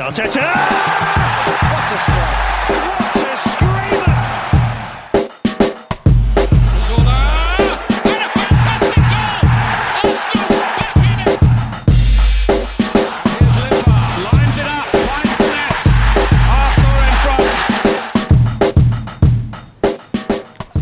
[0.00, 0.46] Arteta!
[1.72, 2.57] What a strike!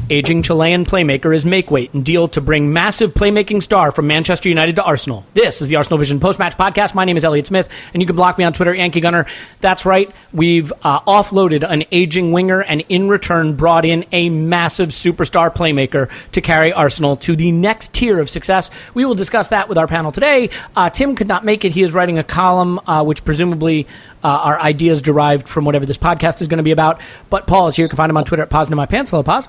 [0.09, 4.49] Aging Chilean playmaker is make weight and deal to bring massive playmaking star from Manchester
[4.49, 5.27] United to Arsenal.
[5.35, 6.95] This is the Arsenal Vision post match podcast.
[6.95, 9.27] My name is Elliot Smith, and you can block me on Twitter, Yankee Gunner.
[9.61, 14.91] That's right, we've uh, offloaded an aging winger and in return brought in a massive
[14.91, 18.71] superstar playmaker to carry Arsenal to the next tier of success.
[18.95, 20.51] We will discuss that with our panel today.
[20.77, 21.73] Uh, Tim could not make it.
[21.73, 23.89] He is writing a column, uh, which presumably
[24.23, 27.01] uh, are ideas derived from whatever this podcast is going to be about.
[27.29, 27.87] But Paul is here.
[27.87, 29.11] You can find him on Twitter at Pause in My Pants.
[29.11, 29.49] Hello, Pause.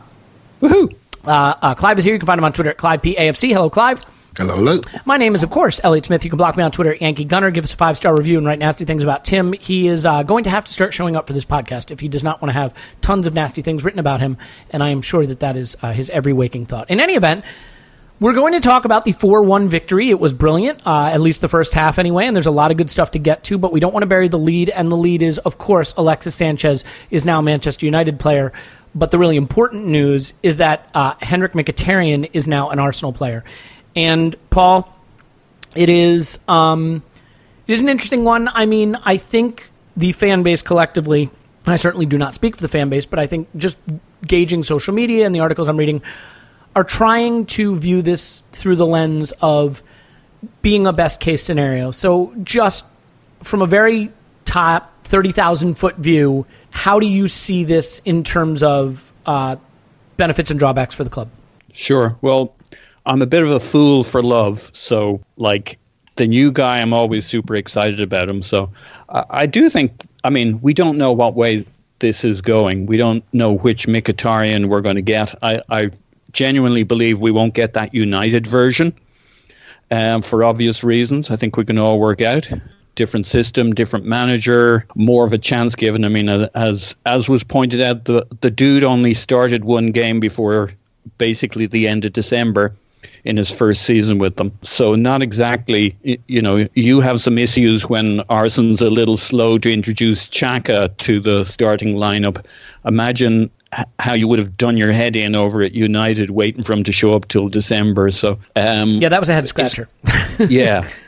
[0.61, 0.95] Woohoo!
[1.25, 2.13] Uh, uh, Clive is here.
[2.13, 3.49] You can find him on Twitter at Clive PAFC.
[3.49, 4.01] Hello, Clive.
[4.37, 4.81] Hello, hello.
[5.05, 6.23] My name is, of course, Elliot Smith.
[6.23, 7.49] You can block me on Twitter at Yankee Gunner.
[7.49, 9.53] Give us a five star review and write nasty things about Tim.
[9.53, 12.07] He is uh, going to have to start showing up for this podcast if he
[12.07, 14.37] does not want to have tons of nasty things written about him.
[14.69, 16.89] And I am sure that that is uh, his every waking thought.
[16.91, 17.45] In any event,
[18.19, 20.09] we're going to talk about the 4 1 victory.
[20.09, 22.77] It was brilliant, uh, at least the first half anyway, and there's a lot of
[22.77, 24.69] good stuff to get to, but we don't want to bury the lead.
[24.69, 28.53] And the lead is, of course, Alexis Sanchez is now Manchester United player.
[28.97, 33.43] But the really important news is that uh, Henrik Mkhitaryan is now an Arsenal player.
[33.95, 34.91] And, Paul,
[35.75, 37.03] it is, um,
[37.67, 38.47] it is an interesting one.
[38.47, 41.29] I mean, I think the fan base collectively,
[41.65, 43.77] and I certainly do not speak for the fan base, but I think just
[44.25, 46.01] gauging social media and the articles I'm reading,
[46.75, 49.83] are trying to view this through the lens of
[50.63, 51.91] being a best case scenario.
[51.91, 52.85] So, just
[53.43, 54.11] from a very
[54.45, 59.55] top 30,000 foot view, how do you see this in terms of uh,
[60.17, 61.29] benefits and drawbacks for the club?
[61.73, 62.17] Sure.
[62.21, 62.53] Well,
[63.05, 65.79] I'm a bit of a fool for love, so like
[66.17, 68.41] the new guy, I'm always super excited about him.
[68.41, 68.69] So
[69.09, 70.05] I, I do think.
[70.23, 71.65] I mean, we don't know what way
[71.99, 72.85] this is going.
[72.85, 75.33] We don't know which Mkhitaryan we're going to get.
[75.41, 75.91] I, I
[76.33, 78.93] genuinely believe we won't get that United version
[79.89, 81.31] um, for obvious reasons.
[81.31, 82.49] I think we can all work out.
[82.97, 86.03] Different system, different manager, more of a chance given.
[86.03, 90.71] I mean, as as was pointed out, the the dude only started one game before
[91.19, 92.73] basically the end of December
[93.23, 94.51] in his first season with them.
[94.63, 95.95] So not exactly,
[96.27, 101.19] you know, you have some issues when Arsenal's a little slow to introduce Xhaka to
[101.19, 102.43] the starting lineup.
[102.85, 103.51] Imagine
[103.99, 106.91] how you would have done your head in over at United waiting for him to
[106.91, 108.09] show up till December.
[108.09, 109.87] So um, Yeah, that was a head scratcher.
[110.49, 110.89] yeah.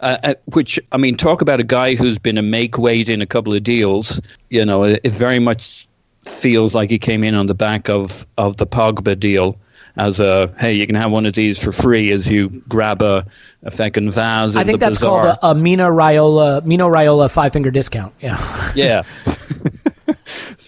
[0.00, 3.20] Uh, uh, which I mean, talk about a guy who's been a make weight in
[3.20, 4.20] a couple of deals.
[4.50, 5.88] You know, it, it very much
[6.24, 9.58] feels like he came in on the back of of the Pogba deal
[9.98, 13.26] as a hey, you can have one of these for free as you grab a,
[13.64, 14.54] a fucking vase.
[14.54, 15.22] I think that's bizarre.
[15.22, 18.14] called a, a Mina Raiola Mino Raiola five finger discount.
[18.20, 18.72] Yeah.
[18.74, 19.02] yeah.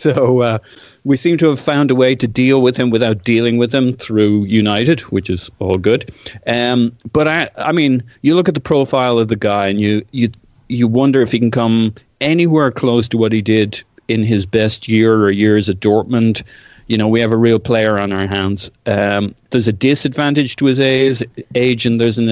[0.01, 0.59] so uh,
[1.05, 3.93] we seem to have found a way to deal with him without dealing with him
[3.93, 6.11] through United, which is all good.
[6.47, 10.05] Um, but I, I mean, you look at the profile of the guy, and you
[10.13, 10.31] you
[10.69, 14.89] you wonder if he can come anywhere close to what he did in his best
[14.89, 16.43] year or years at Dortmund.
[16.87, 18.71] You know, we have a real player on our hands.
[18.87, 21.23] Um, there's a disadvantage to his age,
[21.55, 22.29] age and there's an,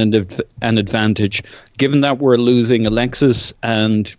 [0.62, 1.42] an advantage.
[1.76, 4.16] Given that we're losing Alexis and,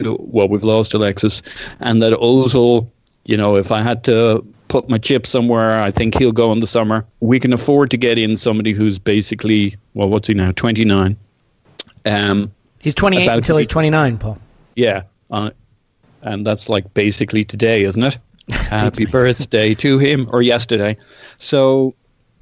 [0.00, 1.42] well, we've lost Alexis,
[1.80, 2.88] and that Ozil,
[3.24, 6.60] you know, if I had to put my chip somewhere, I think he'll go in
[6.60, 7.04] the summer.
[7.20, 11.16] We can afford to get in somebody who's basically, well, what's he now, 29.
[12.04, 14.38] Um, he's 28 until he's 29, Paul.
[14.74, 15.02] Yeah.
[15.30, 15.50] Uh,
[16.22, 18.18] and that's like basically today, isn't it?
[18.50, 20.96] Happy birthday to him, or yesterday.
[21.38, 21.94] So,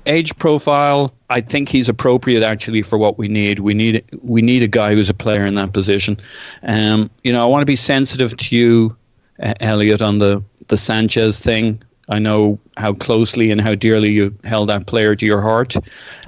[0.06, 3.60] age profile, I think he's appropriate actually for what we need.
[3.60, 6.20] We need we need a guy who's a player in that position.
[6.62, 8.96] Um, you know, I want to be sensitive to you,
[9.42, 11.82] uh, Elliot, on the the Sanchez thing.
[12.08, 15.74] I know how closely and how dearly you held that player to your heart.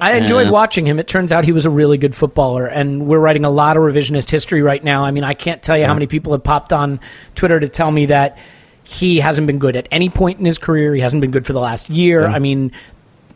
[0.01, 0.99] I enjoyed uh, watching him.
[0.99, 3.83] It turns out he was a really good footballer, and we're writing a lot of
[3.83, 5.05] revisionist history right now.
[5.05, 5.89] I mean, I can't tell you yeah.
[5.89, 6.99] how many people have popped on
[7.35, 8.39] Twitter to tell me that
[8.85, 10.95] he hasn't been good at any point in his career.
[10.95, 12.23] He hasn't been good for the last year.
[12.23, 12.29] Yeah.
[12.29, 12.73] I mean,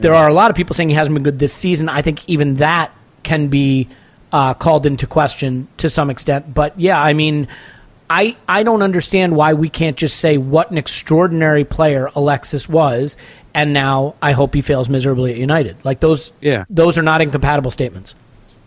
[0.00, 1.88] there are a lot of people saying he hasn't been good this season.
[1.88, 2.92] I think even that
[3.22, 3.88] can be
[4.32, 6.52] uh, called into question to some extent.
[6.52, 7.48] But yeah, I mean,
[8.08, 13.16] I, I don't understand why we can't just say what an extraordinary player Alexis was,
[13.54, 15.84] and now I hope he fails miserably at United.
[15.84, 16.64] Like those, yeah.
[16.68, 18.14] those are not incompatible statements.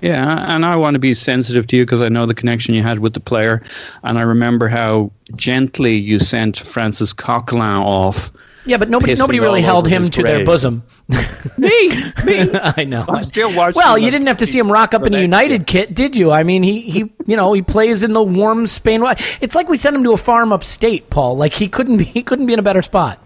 [0.01, 2.83] Yeah, and I want to be sensitive to you because I know the connection you
[2.83, 3.63] had with the player,
[4.03, 8.29] and I remember how gently you sent Francis Coquelin off
[8.65, 10.35] yeah, but nobody nobody really held him to grave.
[10.35, 10.83] their bosom.
[11.57, 11.89] me,
[12.25, 12.51] me.
[12.53, 13.05] I know.
[13.07, 13.75] I'm still watching.
[13.75, 16.31] Well, you didn't have to see him rock up in a United kit, did you?
[16.31, 19.03] I mean, he he you know he plays in the warm Spain.
[19.41, 21.35] It's like we sent him to a farm upstate, Paul.
[21.35, 23.19] Like he couldn't be he couldn't be in a better spot.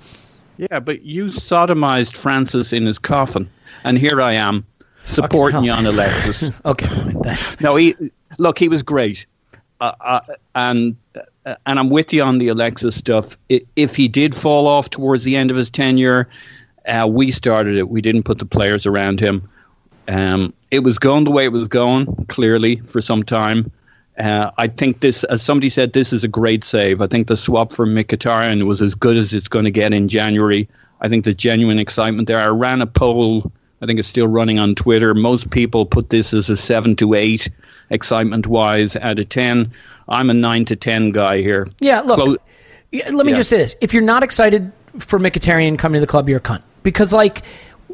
[0.58, 3.50] Yeah, but you sodomized Francis in his coffin,
[3.84, 4.66] and here I am
[5.06, 6.52] supporting okay, you on Alexis.
[6.66, 7.62] okay, fine, thanks.
[7.62, 7.96] No, he
[8.40, 9.28] look, he was great,
[9.80, 10.20] uh, uh,
[10.56, 11.22] and uh,
[11.66, 13.38] and I'm with you on the Alexis stuff.
[13.76, 16.28] If he did fall off towards the end of his tenure,
[16.88, 17.90] uh, we started it.
[17.90, 19.48] We didn't put the players around him.
[20.08, 23.72] Um, it was going the way it was going, clearly, for some time.
[24.18, 27.02] Uh, I think this, as somebody said, this is a great save.
[27.02, 30.10] I think the swap for Mkhitaryan was as good as it's going to get in
[30.10, 30.68] January.
[31.02, 32.40] I think the genuine excitement there.
[32.40, 33.52] I ran a poll.
[33.82, 35.14] I think it's still running on Twitter.
[35.14, 37.50] Most people put this as a seven to eight
[37.92, 39.72] excitement wise out of ten.
[40.08, 41.68] I'm a nine to ten guy here.
[41.80, 42.20] Yeah, look.
[42.20, 42.38] Close,
[43.12, 43.38] let me yeah.
[43.38, 46.42] just say this: if you're not excited for Mkhitaryan coming to the club, you're a
[46.42, 46.64] cunt.
[46.84, 47.46] Because like,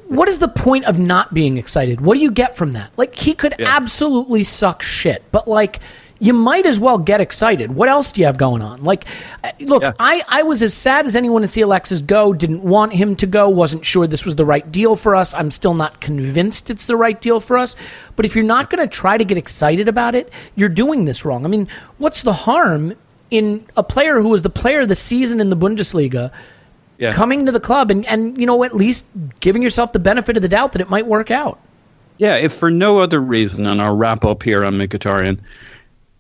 [0.07, 2.01] what is the point of not being excited?
[2.01, 2.91] What do you get from that?
[2.97, 3.75] Like, he could yeah.
[3.75, 5.79] absolutely suck shit, but like,
[6.23, 7.75] you might as well get excited.
[7.75, 8.81] What else do you have going on?
[8.81, 9.05] Like,
[9.43, 9.91] uh, look, yeah.
[9.99, 12.31] I, I was as sad as anyone to see Alexis go.
[12.31, 13.49] Didn't want him to go.
[13.49, 15.33] Wasn't sure this was the right deal for us.
[15.33, 17.75] I'm still not convinced it's the right deal for us.
[18.15, 21.25] But if you're not going to try to get excited about it, you're doing this
[21.25, 21.43] wrong.
[21.43, 21.67] I mean,
[21.97, 22.95] what's the harm
[23.29, 26.31] in a player who was the player of the season in the Bundesliga?
[26.99, 27.11] Yeah.
[27.11, 29.07] Coming to the club and, and you know at least
[29.41, 31.59] giving yourself the benefit of the doubt that it might work out.
[32.17, 35.39] Yeah, if for no other reason, and I'll wrap up here on Mkhitaryan,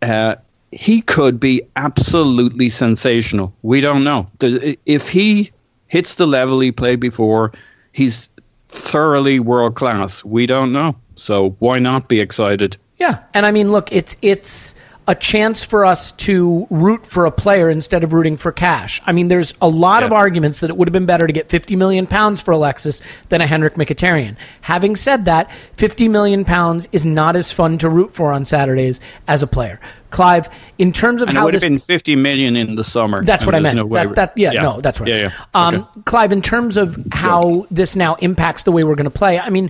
[0.03, 0.35] uh,
[0.71, 3.53] he could be absolutely sensational.
[3.61, 4.27] We don't know.
[4.41, 5.51] If he
[5.87, 7.51] hits the level he played before,
[7.91, 8.27] he's
[8.69, 10.23] thoroughly world class.
[10.25, 10.95] We don't know.
[11.15, 12.77] So why not be excited?
[12.97, 13.19] Yeah.
[13.33, 17.69] And I mean, look, it's it's a chance for us to root for a player
[17.69, 19.01] instead of rooting for cash.
[19.05, 20.07] I mean, there's a lot yeah.
[20.07, 23.01] of arguments that it would have been better to get 50 million pounds for Alexis
[23.27, 24.37] than a Henrik Mkhitaryan.
[24.61, 29.01] Having said that, 50 million pounds is not as fun to root for on Saturdays
[29.27, 29.81] as a player.
[30.09, 32.83] Clive, in terms of and how it would this, have been 50 million in the
[32.83, 33.25] summer.
[33.25, 33.77] That's what I meant.
[33.77, 35.09] No that, that, yeah, yeah, no, that's right.
[35.09, 35.31] Yeah, yeah.
[35.53, 36.01] Um, okay.
[36.05, 39.49] Clive, in terms of how this now impacts the way we're going to play, I
[39.49, 39.69] mean,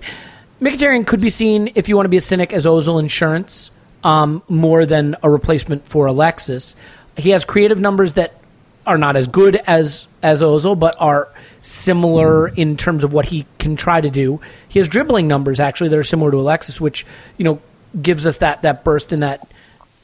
[0.60, 3.70] Mkhitaryan could be seen, if you want to be a cynic, as Ozil insurance
[4.04, 6.76] um, more than a replacement for Alexis.
[7.16, 8.40] He has creative numbers that
[8.86, 11.28] are not as good as as Ozil, but are
[11.60, 14.40] similar in terms of what he can try to do.
[14.68, 17.06] He has dribbling numbers actually that are similar to Alexis, which
[17.38, 17.60] you know
[18.00, 19.50] gives us that that burst and that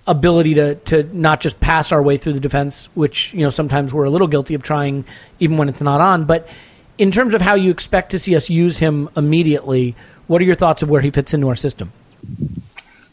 [0.07, 3.93] ability to to not just pass our way through the defense, which you know sometimes
[3.93, 5.05] we're a little guilty of trying
[5.41, 6.25] even when it's not on.
[6.25, 6.49] But
[6.97, 9.95] in terms of how you expect to see us use him immediately,
[10.27, 11.93] what are your thoughts of where he fits into our system?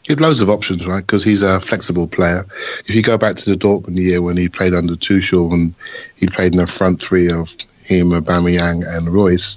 [0.08, 1.06] He had loads of options, right?
[1.06, 2.46] Because he's a flexible player.
[2.86, 5.74] If you go back to the Dortmund year when he played under Tuchel and
[6.16, 9.56] he played in the front three of him, Aubameyang, and Reus,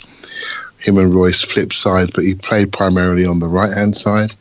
[0.80, 4.34] him and Reus flipped sides, but he played primarily on the right hand side.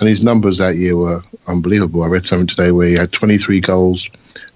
[0.00, 2.02] And his numbers that year were unbelievable.
[2.02, 4.10] I read something today where he had 23 goals,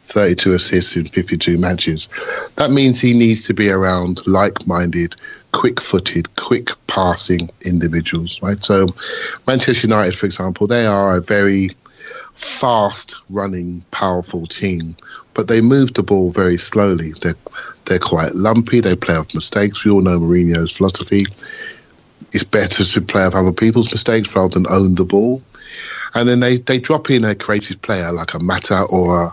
[0.09, 2.09] 32 assists in 52 matches.
[2.57, 5.15] That means he needs to be around like-minded,
[5.53, 8.63] quick-footed, quick passing individuals, right?
[8.65, 8.89] So
[9.47, 11.71] Manchester United, for example, they are a very
[12.37, 14.97] fast running, powerful team,
[15.35, 17.13] but they move the ball very slowly.
[17.21, 17.37] They're
[17.87, 18.81] they're quite lumpy.
[18.81, 19.85] They play off mistakes.
[19.85, 21.27] We all know Mourinho's philosophy.
[22.33, 25.43] It's better to play off other people's mistakes rather than own the ball.
[26.15, 29.31] And then they, they drop in a creative player like a Mata or a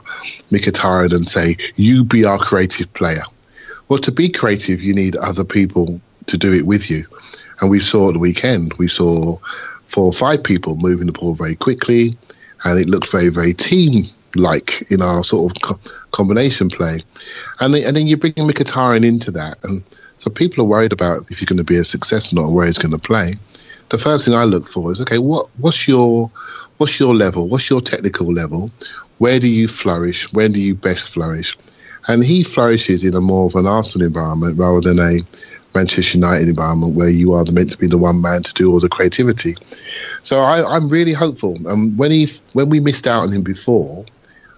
[0.52, 3.24] Mkhitaryan and say, you be our creative player.
[3.88, 7.06] Well, to be creative, you need other people to do it with you.
[7.62, 9.38] And we saw at the weekend, we saw
[9.88, 12.18] four or five people moving the ball very quickly,
[12.66, 17.02] and it looked very, very team like in our sort of co- combination play.
[17.62, 19.58] And then, and then you bring Mkhitaryan into that.
[19.64, 19.84] And
[20.18, 22.66] so people are worried about if he's going to be a success or not, where
[22.66, 23.36] he's going to play.
[23.90, 26.32] The first thing I look for is okay, what what's your
[26.78, 27.48] what's your level?
[27.48, 28.72] What's your technical level?
[29.18, 30.32] Where do you flourish?
[30.34, 31.58] When do you best flourish?
[32.08, 35.20] And he flourishes in a more of an Arsenal environment rather than a
[35.74, 38.80] Manchester United environment where you are meant to be the one man to do all
[38.80, 39.56] the creativity.
[40.24, 41.58] So I, am really hopeful.
[41.68, 44.06] And when he when we missed out on him before,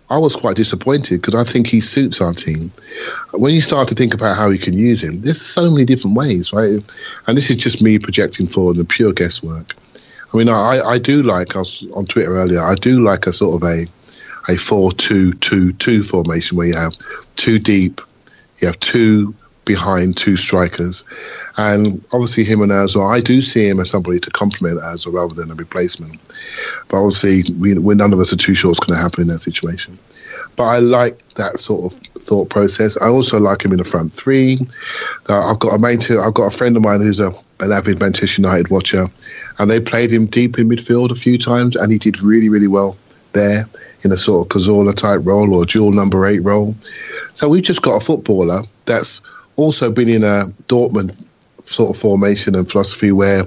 [0.09, 2.71] I was quite disappointed because I think he suits our team.
[3.33, 6.15] When you start to think about how we can use him, there's so many different
[6.15, 6.81] ways, right?
[7.27, 9.75] And this is just me projecting forward and pure guesswork.
[10.33, 13.33] I mean, I, I do like, I was on Twitter earlier, I do like a
[13.33, 13.87] sort of a,
[14.49, 16.95] a 4 2 2 2 formation where you have
[17.35, 18.01] two deep,
[18.59, 19.33] you have two
[19.67, 21.03] behind two strikers.
[21.57, 25.35] And obviously, him and Ozil, I do see him as somebody to complement Ozil rather
[25.35, 26.19] than a replacement.
[26.87, 29.27] But obviously, we, we none of us are too sure what's going to happen in
[29.27, 29.99] that situation.
[30.55, 32.97] But I like that sort of thought process.
[32.97, 34.59] I also like him in the front three.
[35.29, 37.31] Uh, I've got a mate, I've got a friend of mine who's a,
[37.61, 39.07] an avid Manchester United watcher,
[39.57, 42.67] and they played him deep in midfield a few times, and he did really, really
[42.67, 42.97] well
[43.33, 43.65] there
[44.03, 46.75] in a sort of Cazorla type role or dual number eight role.
[47.33, 49.21] So we've just got a footballer that's
[49.55, 51.25] also been in a Dortmund
[51.65, 53.45] sort of formation and philosophy where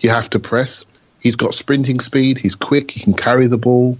[0.00, 0.84] you have to press.
[1.20, 2.38] He's got sprinting speed.
[2.38, 2.90] He's quick.
[2.90, 3.96] He can carry the ball.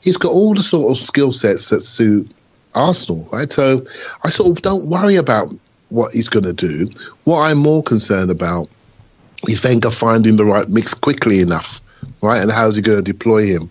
[0.00, 2.30] He's got all the sort of skill sets that suit
[2.74, 3.52] Arsenal, right?
[3.52, 3.84] So
[4.24, 5.48] I sort of don't worry about
[5.90, 6.90] what he's going to do.
[7.24, 8.68] What I'm more concerned about
[9.48, 11.80] is Wenger finding the right mix quickly enough,
[12.22, 12.40] right?
[12.40, 13.70] And how's he going to deploy him?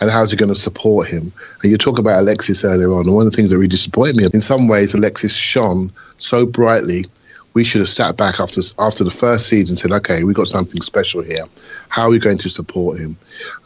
[0.00, 1.32] and how's he going to support him?
[1.62, 4.16] And you talk about Alexis earlier on, and one of the things that really disappointed
[4.16, 7.06] me, in some ways, Alexis shone so brightly.
[7.52, 10.48] We should have sat back after after the first season and said, "Okay, we got
[10.48, 11.44] something special here.
[11.88, 13.16] How are we going to support him?"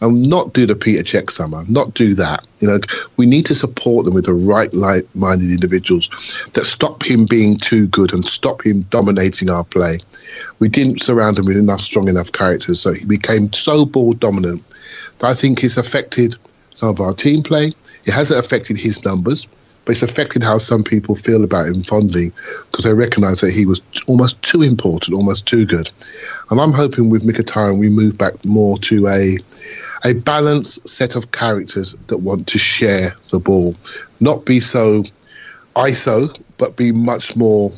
[0.01, 2.47] And not do the Peter Cech summer, not do that.
[2.61, 2.81] You know,
[3.17, 6.09] we need to support them with the right, like-minded individuals
[6.55, 10.01] that stop him being too good and stop him dominating our play.
[10.59, 14.63] We didn't surround him with enough strong enough characters, so he became so ball dominant
[15.19, 16.37] but I think it's affected
[16.75, 17.73] some of our team play.
[18.05, 19.47] It hasn't affected his numbers,
[19.85, 22.33] but it's affected how some people feel about him fondly
[22.71, 25.91] because they recognise that he was almost too important, almost too good.
[26.51, 29.39] And I'm hoping with Mkhitaryan we move back more to a
[30.07, 33.75] a balanced set of characters that want to share the ball,
[34.21, 35.03] not be so
[35.77, 37.73] ISO, but be much more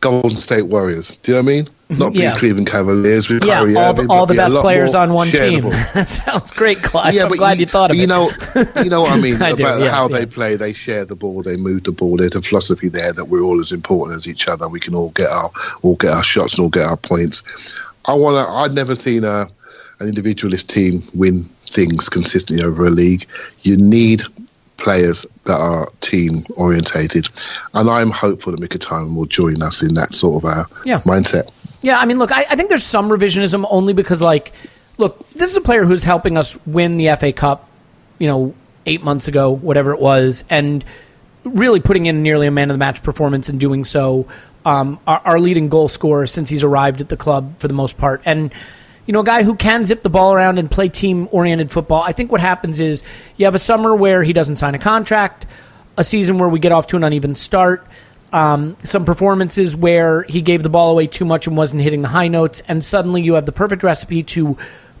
[0.00, 1.16] Golden State Warriors.
[1.18, 1.66] Do you know what I mean?
[1.90, 2.32] Not yeah.
[2.32, 5.26] be Cleveland Cavaliers with yeah, Kyrie all Irving, the, all the best players on one
[5.26, 5.70] team.
[5.70, 7.14] that sounds great, Clive.
[7.14, 8.08] Yeah, I'm glad you, you thought of you it.
[8.08, 8.30] Know,
[8.82, 10.18] you know what I mean I about do, yes, how yes.
[10.18, 10.56] they play.
[10.56, 11.42] They share the ball.
[11.42, 12.16] They move the ball.
[12.16, 14.68] There's a philosophy there that we're all as important as each other.
[14.68, 15.50] We can all get our
[15.82, 17.42] all get our shots and all get our points.
[18.04, 18.52] I want to.
[18.52, 19.48] I've never seen a
[19.98, 23.26] an individualist team win things consistently over a league.
[23.62, 24.22] You need
[24.80, 27.28] players that are team orientated,
[27.74, 31.00] and I'm hopeful that Mkhitaryan will join us in that sort of uh, Yeah.
[31.02, 31.50] mindset.
[31.82, 34.52] Yeah, I mean, look, I, I think there's some revisionism only because, like,
[34.98, 37.68] look, this is a player who's helping us win the FA Cup,
[38.18, 38.54] you know,
[38.86, 40.84] eight months ago, whatever it was, and
[41.44, 44.26] really putting in nearly a man of the match performance and doing so.
[44.66, 47.96] Um, our, our leading goal scorer since he's arrived at the club for the most
[47.96, 48.52] part, and
[49.06, 52.02] you know, a guy who can zip the ball around and play team oriented football.
[52.02, 53.02] I think what happens is
[53.36, 55.46] you have a summer where he doesn't sign a contract,
[55.96, 57.86] a season where we get off to an uneven start,
[58.32, 62.08] um, some performances where he gave the ball away too much and wasn't hitting the
[62.08, 64.56] high notes, and suddenly you have the perfect recipe to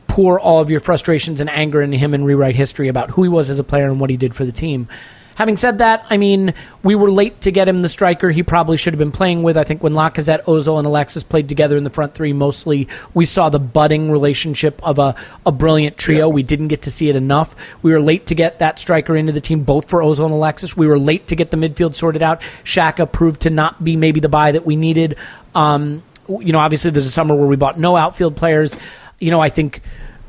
[0.08, 3.28] pour all of your frustrations and anger into him and rewrite history about who he
[3.28, 4.88] was as a player and what he did for the team.
[5.40, 8.76] Having said that, I mean, we were late to get him the striker he probably
[8.76, 9.56] should have been playing with.
[9.56, 13.24] I think when Lacazette, Ozil, and Alexis played together in the front three, mostly we
[13.24, 15.14] saw the budding relationship of a,
[15.46, 16.28] a brilliant trio.
[16.28, 17.56] We didn't get to see it enough.
[17.80, 20.76] We were late to get that striker into the team, both for Ozil and Alexis.
[20.76, 22.42] We were late to get the midfield sorted out.
[22.64, 25.16] Xhaka proved to not be maybe the buy that we needed.
[25.54, 28.76] Um, you know, obviously there's a summer where we bought no outfield players.
[29.18, 29.80] You know, I think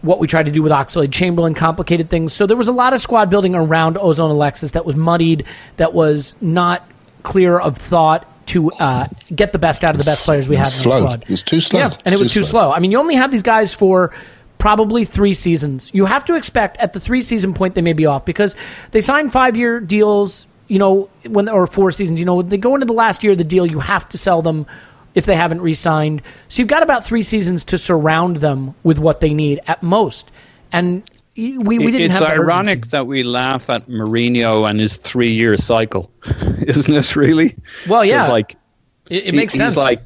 [0.02, 2.34] what we tried to do with Oxlade Chamberlain complicated things.
[2.34, 5.46] So there was a lot of squad building around Ozone Alexis that was muddied,
[5.78, 6.88] that was not
[7.24, 10.64] clear of thought to uh, get the best out of the best players we had
[10.64, 10.98] in the slow.
[10.98, 11.24] squad.
[11.24, 11.80] It was too slow.
[11.80, 12.72] Yeah, and it was too slow.
[12.72, 14.14] I mean, you only have these guys for
[14.58, 15.92] probably three seasons.
[15.94, 18.56] You have to expect at the three season point they may be off because
[18.92, 20.48] they sign five year deals.
[20.68, 22.20] You know, when or four seasons.
[22.20, 24.18] You know, when they go into the last year of the deal, you have to
[24.18, 24.66] sell them
[25.16, 26.22] if they haven't re-signed.
[26.50, 30.32] So you've got about three seasons to surround them with what they need at most.
[30.72, 31.04] And
[31.36, 32.90] we, we didn't it's ironic urgency.
[32.92, 36.12] that we laugh at Mourinho and his three-year cycle,
[36.68, 37.56] isn't this Really?
[37.88, 38.28] Well, yeah.
[38.28, 38.54] like
[39.10, 39.76] It, it he- makes sense.
[39.76, 40.02] Like,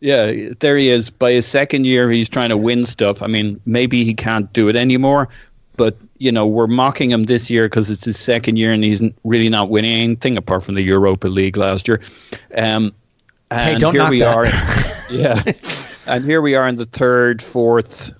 [0.00, 1.10] yeah, there he is.
[1.10, 3.22] By his second year, he's trying to win stuff.
[3.22, 5.28] I mean, maybe he can't do it anymore,
[5.76, 9.02] but you know, we're mocking him this year because it's his second year and he's
[9.24, 12.00] really not winning anything apart from the Europa League last year.
[12.56, 12.92] Um,
[13.50, 14.36] Hey, and don't here knock we that.
[14.36, 14.46] are.
[15.10, 15.42] yeah,
[16.06, 18.12] and here we are in the third, fourth,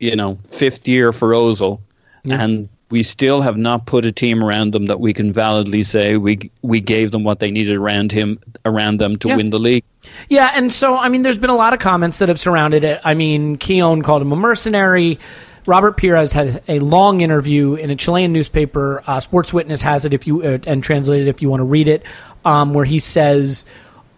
[0.00, 1.80] you know, fifth year for Ozil,
[2.28, 6.16] and we still have not put a team around them that we can validly say
[6.16, 9.36] we we gave them what they needed around him around them to Yeah.
[9.36, 9.84] win the league.
[10.28, 13.00] Yeah, and so I mean, there's been a lot of comments that have surrounded it.
[13.04, 15.18] I mean, Keown called him a mercenary.
[15.66, 19.02] Robert Pires had a long interview in a Chilean newspaper.
[19.04, 21.88] Uh, Sports Witness has it if you uh, and translated if you want to read
[21.88, 22.04] it,
[22.44, 23.66] um, where he says,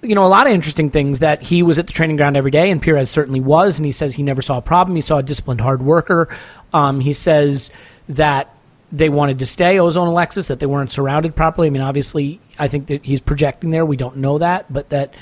[0.03, 2.51] you know, a lot of interesting things that he was at the training ground every
[2.51, 4.95] day, and Pires certainly was, and he says he never saw a problem.
[4.95, 6.29] He saw a disciplined hard worker.
[6.73, 7.71] Um, he says
[8.09, 8.55] that
[8.93, 11.67] they wanted to stay Ozone Alexis, that they weren't surrounded properly.
[11.67, 13.85] I mean, obviously, I think that he's projecting there.
[13.85, 15.15] We don't know that, but that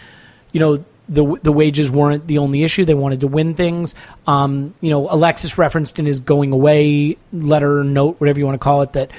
[0.52, 2.84] you know the the wages weren't the only issue.
[2.84, 3.94] They wanted to win things.
[4.26, 8.64] Um, you know, Alexis referenced in his going away letter, note, whatever you want to
[8.64, 9.10] call it, that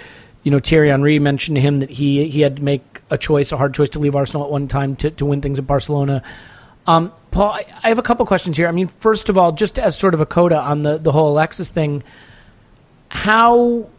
[0.44, 3.52] you know Thierry Henry mentioned to him that he he had to make a choice,
[3.52, 6.24] a hard choice to leave Arsenal at one time to to win things at Barcelona.
[6.86, 8.68] Um, Paul, I, I have a couple questions here.
[8.68, 11.32] I mean, first of all, just as sort of a coda on the the whole
[11.32, 12.04] Alexis thing,
[13.10, 13.90] how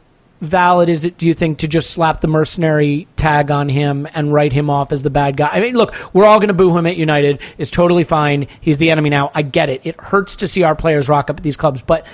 [0.40, 4.32] valid is it do you think to just slap the mercenary tag on him and
[4.32, 5.48] write him off as the bad guy?
[5.48, 7.40] I mean look we're all going to boo him at united.
[7.58, 8.46] It's totally fine.
[8.60, 9.32] He's the enemy now.
[9.34, 9.82] I get it.
[9.84, 12.06] It hurts to see our players rock up at these clubs but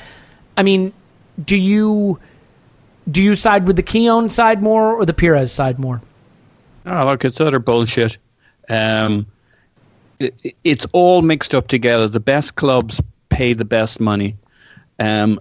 [0.57, 0.93] i mean
[1.43, 2.19] do you
[3.11, 6.01] do you side with the keown side more or the pires side more
[6.87, 8.19] Oh, look, it's utter bullshit.
[8.69, 9.27] Um,
[10.19, 12.09] it, it's all mixed up together.
[12.09, 14.37] The best clubs pay the best money.
[14.99, 15.41] Um,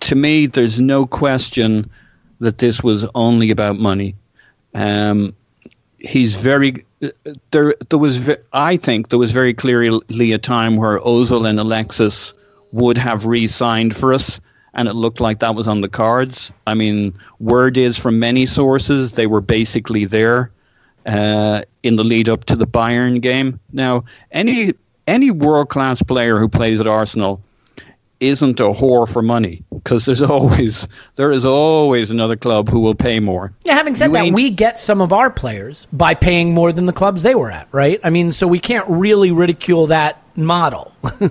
[0.00, 1.90] to me, there's no question
[2.40, 4.14] that this was only about money.
[4.74, 5.34] Um,
[5.98, 6.84] he's very
[7.50, 7.74] there.
[7.88, 12.32] There was, I think, there was very clearly a time where Ozil and Alexis
[12.72, 14.40] would have re-signed for us,
[14.74, 16.52] and it looked like that was on the cards.
[16.66, 20.50] I mean, word is from many sources they were basically there
[21.06, 23.60] uh, in the lead up to the Bayern game.
[23.72, 24.74] Now, any
[25.06, 27.40] any world class player who plays at Arsenal
[28.20, 32.94] isn't a whore for money because there's always there is always another club who will
[32.94, 33.52] pay more.
[33.64, 36.86] yeah having said You that we get some of our players by paying more than
[36.86, 40.92] the clubs they were at right i mean so we can't really ridicule that model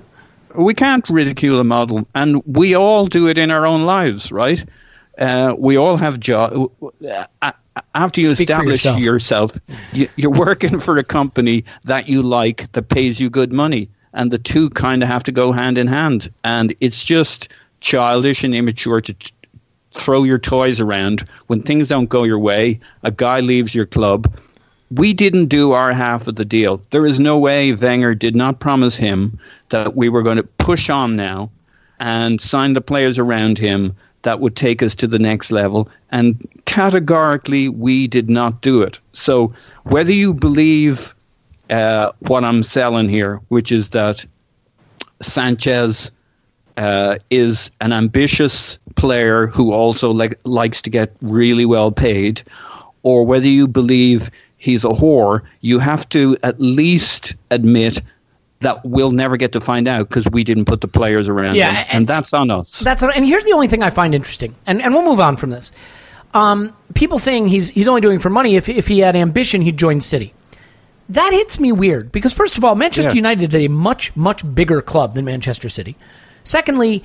[0.57, 4.63] we can't ridicule a model, and we all do it in our own lives, right?
[5.17, 6.71] Uh, we all have job.
[7.95, 8.99] After you Speak establish yourself.
[8.99, 9.57] yourself,
[9.93, 14.31] you, you're working for a company that you like that pays you good money, and
[14.31, 16.29] the two kind of have to go hand in hand.
[16.43, 19.31] And it's just childish and immature to t-
[19.93, 22.79] throw your toys around when things don't go your way.
[23.03, 24.31] A guy leaves your club.
[24.91, 26.81] We didn't do our half of the deal.
[26.91, 29.37] There is no way Wenger did not promise him
[29.69, 31.49] that we were going to push on now
[31.99, 35.89] and sign the players around him that would take us to the next level.
[36.11, 38.99] And categorically, we did not do it.
[39.13, 39.53] So,
[39.83, 41.15] whether you believe
[41.69, 44.25] uh, what I'm selling here, which is that
[45.21, 46.11] Sanchez
[46.77, 52.41] uh, is an ambitious player who also like, likes to get really well paid,
[53.03, 58.01] or whether you believe he's a whore, you have to at least admit
[58.61, 61.69] that we'll never get to find out because we didn't put the players around Yeah,
[61.69, 62.79] him, and- and that's on us.
[62.79, 65.37] That's what, and here's the only thing I find interesting, and, and we'll move on
[65.37, 65.71] from this.
[66.33, 68.55] Um, people saying he's he's only doing it for money.
[68.55, 70.33] If if he had ambition, he'd join City.
[71.09, 73.15] That hits me weird because first of all, Manchester Yeah.
[73.15, 75.95] United is a much much bigger club than Manchester City.
[76.43, 77.01] Secondly,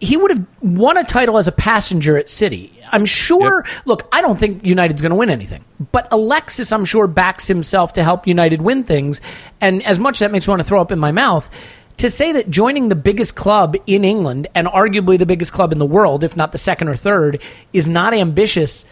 [0.00, 2.78] he would have won a title as a passenger at City.
[2.92, 3.64] I'm sure.
[3.84, 7.94] Look, I don't think United's going to win anything, but Alexis, I'm sure, backs himself
[7.94, 9.20] to help United win things.
[9.60, 11.50] And as much as that makes me want to throw up in my mouth,
[11.98, 15.78] to say that joining the biggest club in England and arguably the biggest club in
[15.78, 17.40] the world, if not the second or third,
[17.72, 18.84] is not ambitious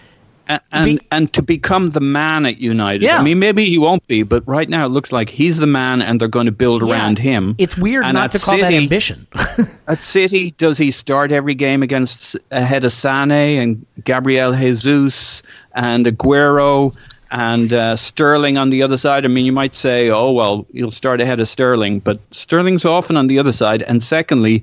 [0.48, 3.02] and and, and to become the man at United.
[3.02, 3.18] Yeah.
[3.18, 6.02] I mean, maybe he won't be, but right now it looks like he's the man,
[6.02, 6.92] and they're going to build Yeah.
[6.92, 7.54] around him.
[7.58, 9.26] It's weird And not to call that City- ambition.
[9.88, 15.42] At City, does he start every game against ahead of Sane and Gabriel Jesus
[15.74, 16.96] and Aguero
[17.30, 19.24] and uh, Sterling on the other side?
[19.24, 23.16] I mean, you might say, oh well, he'll start ahead of Sterling, but Sterling's often
[23.16, 23.82] on the other side.
[23.82, 24.62] And secondly,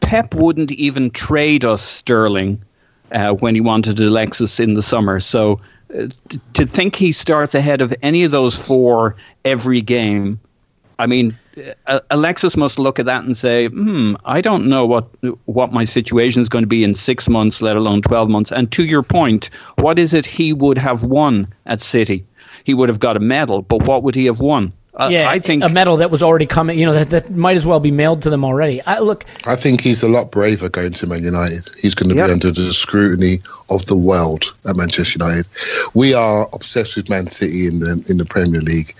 [0.00, 2.60] Pep wouldn't even trade us Sterling
[3.12, 5.20] uh, when he wanted Alexis in the summer.
[5.20, 5.60] So
[5.94, 10.40] uh, t- to think he starts ahead of any of those four every game,
[10.98, 11.36] I mean,
[11.86, 15.08] uh, Alexis must look at that and say, "Hmm, I don't know what
[15.46, 18.70] what my situation is going to be in six months, let alone twelve months." And
[18.72, 22.24] to your point, what is it he would have won at City?
[22.64, 24.72] He would have got a medal, but what would he have won?
[24.94, 26.78] Uh, yeah, I think a medal that was already coming.
[26.78, 28.82] You know that, that might as well be mailed to them already.
[28.82, 31.70] I, look, I think he's a lot braver going to Man United.
[31.78, 32.26] He's going to Yep.
[32.26, 35.46] be under the scrutiny of the world at Manchester United.
[35.94, 38.94] We are obsessed with Man City in the in the Premier League.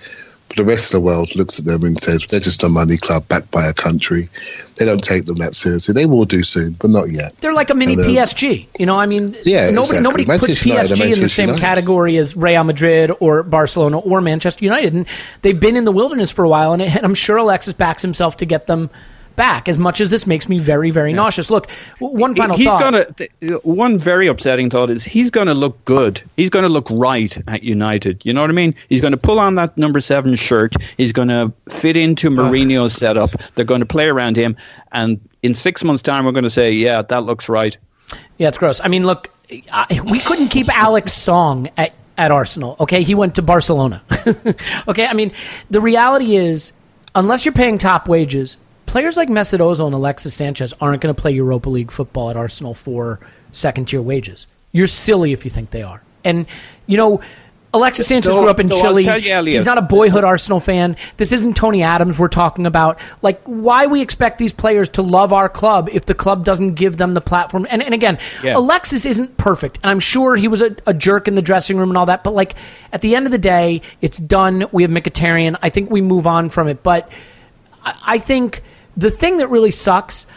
[0.51, 2.97] But the rest of the world looks at them and says they're just a money
[2.97, 4.27] club backed by a country.
[4.75, 5.93] They don't take them that seriously.
[5.93, 7.33] They will do soon, but not yet.
[7.39, 8.67] they're like a mini And, uh, PSG.
[8.77, 10.01] You know, I mean, Yeah, nobody exactly.
[10.01, 11.61] nobody puts United PSG in the same United.
[11.61, 15.07] category as Real Madrid or Barcelona or Manchester United, and
[15.41, 16.73] they've been in the wilderness for a while.
[16.73, 18.89] And, it, and I'm sure Alexis backs himself to get them
[19.35, 19.67] back.
[19.69, 21.49] As much as this makes me very, very nauseous.
[21.49, 22.79] Look, one final he's thought.
[22.81, 23.05] gonna.
[23.13, 26.21] th- uh, One very upsetting thought is he's going to look good.
[26.37, 28.25] He's going to look right at United.
[28.25, 28.75] You know what I mean?
[28.89, 30.73] He's going to pull on that number seven shirt.
[30.97, 33.29] He's going to fit into Mourinho's setup.
[33.55, 34.55] They're going to play around him,
[34.91, 37.77] and in six months' time, we're going to say, "Yeah, that looks right."
[38.37, 38.81] Yeah, it's gross.
[38.83, 39.29] I mean, look,
[39.71, 42.75] I, we couldn't keep Alex Song at, at Arsenal.
[42.79, 44.01] Okay, he went to Barcelona.
[44.87, 45.31] okay, I mean,
[45.69, 46.73] the reality is,
[47.15, 48.57] unless you're paying top wages,
[48.91, 52.35] players like Mesut Ozil and Alexis Sanchez aren't going to play Europa League football at
[52.35, 53.19] Arsenal for
[53.53, 54.47] second tier wages.
[54.73, 56.01] You're silly if you think they are.
[56.23, 56.45] And
[56.87, 57.21] you know.
[57.73, 59.05] Alexis Sanchez grew up in Chile.
[59.05, 60.97] you, He's not a boyhood Arsenal fan.
[61.15, 62.99] This isn't Tony Adams we're talking about.
[63.21, 66.97] Like, why we expect these players to love our club if the club doesn't give
[66.97, 67.65] them the platform?
[67.69, 68.57] And, and again, Yeah.
[68.57, 71.89] Alexis isn't perfect, and I'm sure he was a, a jerk in the dressing room
[71.91, 72.25] and all that.
[72.25, 72.55] But like
[72.91, 74.65] at the end of the day, it's done.
[74.73, 75.57] We have Mkhitaryan.
[75.61, 76.83] I think we move on from it.
[76.83, 77.09] But
[77.85, 78.63] I, I think
[78.97, 80.27] the thing that really sucks,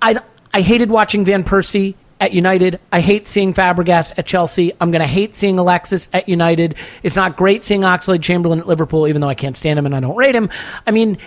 [0.00, 0.20] I
[0.52, 2.78] I hated watching Van Persie at United.
[2.92, 4.72] I hate seeing Fabregas at Chelsea.
[4.80, 6.76] I'm going to hate seeing Alexis at United.
[7.02, 9.94] It's not great seeing Oxlade Chamberlain at Liverpool, even though I can't stand him and
[9.94, 10.48] I don't rate him.
[10.86, 11.18] I mean,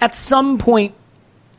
[0.00, 0.94] at some point,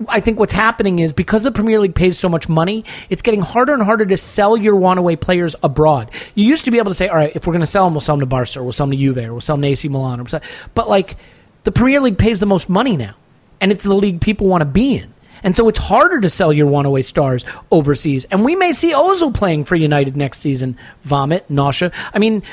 [0.09, 3.41] I think what's happening is because the Premier League pays so much money, it's getting
[3.41, 6.09] harder and harder to sell your one-away players abroad.
[6.33, 7.93] You used to be able to say, all right, if we're going to sell them,
[7.93, 9.61] we'll sell them to Barca, or we'll sell them to Juve, or we'll sell them
[9.61, 10.19] to AC Milan.
[10.19, 10.41] Or we'll sell-
[10.73, 11.17] but like,
[11.65, 13.13] the Premier League pays the most money now,
[13.61, 15.13] and it's the league people want to be in.
[15.43, 18.25] And so it's harder to sell your one-away stars overseas.
[18.25, 20.77] And we may see Ozil playing for United next season.
[21.03, 21.91] Vomit, nausea.
[22.13, 22.43] I mean,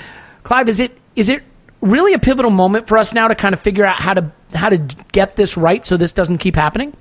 [0.42, 1.42] Clive, is it is it
[1.81, 4.68] really a pivotal moment for us now to kind of figure out how to how
[4.68, 4.79] to
[5.12, 6.94] get this right so this doesn't keep happening?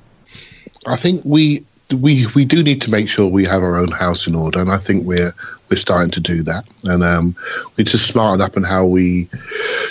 [0.85, 1.65] I think we
[1.95, 4.71] we we do need to make sure we have our own house in order, and
[4.71, 5.33] I think we're
[5.69, 6.65] we're starting to do that.
[6.83, 7.35] And um,
[7.75, 9.29] we need to smarten up in how we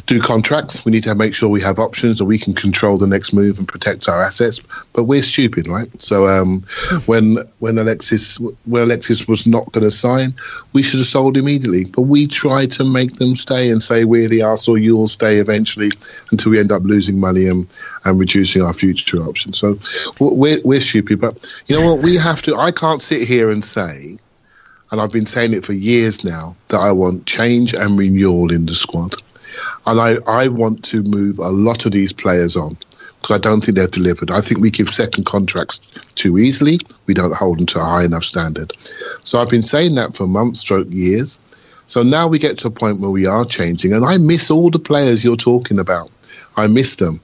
[0.06, 0.84] do contracts.
[0.84, 3.58] We need to make sure we have options that we can control the next move
[3.58, 4.60] and protect our assets.
[4.92, 5.90] But we're stupid, right?
[6.00, 6.62] So um,
[7.06, 10.34] when when Alexis when Alexis was not going to sign,
[10.72, 11.84] we should have sold immediately.
[11.84, 15.90] But we tried to make them stay and say we're the Arsenal, you'll stay eventually
[16.30, 17.66] until we end up losing money and,
[18.04, 19.58] and reducing our future options.
[19.58, 19.78] So
[20.18, 21.20] we're we're stupid.
[21.20, 22.02] But you know what?
[22.02, 22.56] We have to.
[22.56, 24.18] I can't sit here and say
[24.90, 28.66] and I've been saying it for years now that I want change and renewal in
[28.66, 29.14] the squad.
[29.86, 32.76] And I, I want to move a lot of these players on
[33.20, 34.30] because I don't think they've delivered.
[34.30, 35.80] I think we give second contracts
[36.14, 36.78] too easily.
[37.06, 38.72] We don't hold them to a high enough standard.
[39.22, 41.38] So I've been saying that for months, stroke years.
[41.88, 44.70] So now we get to a point where we are changing, and I miss all
[44.70, 46.10] the players you're talking about.
[46.56, 47.20] I miss them,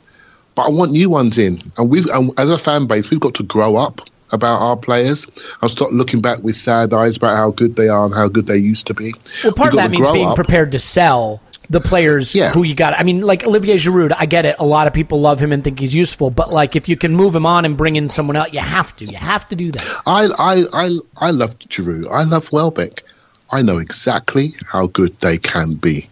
[0.55, 1.59] but I want new ones in.
[1.79, 5.27] And we've, and as a fan base, we've got to grow up about our players
[5.61, 8.47] and stop looking back with sad eyes about how good they are and how good
[8.47, 9.14] they used to be.
[9.45, 10.37] Well, part of that means being up.
[10.37, 11.40] prepared to sell
[11.71, 12.51] the players Yeah.
[12.51, 12.99] who you got.
[12.99, 14.57] I mean, like Olivier Giroud, I get it.
[14.59, 17.14] A lot of people love him and think he's useful, but like if you can
[17.14, 19.05] move him on and bring in someone else, you have to.
[19.07, 20.03] You have to do that.
[20.07, 22.11] I, I, I, I love Giroud.
[22.11, 23.03] I love Welbeck.
[23.51, 26.09] I know exactly how good they can be.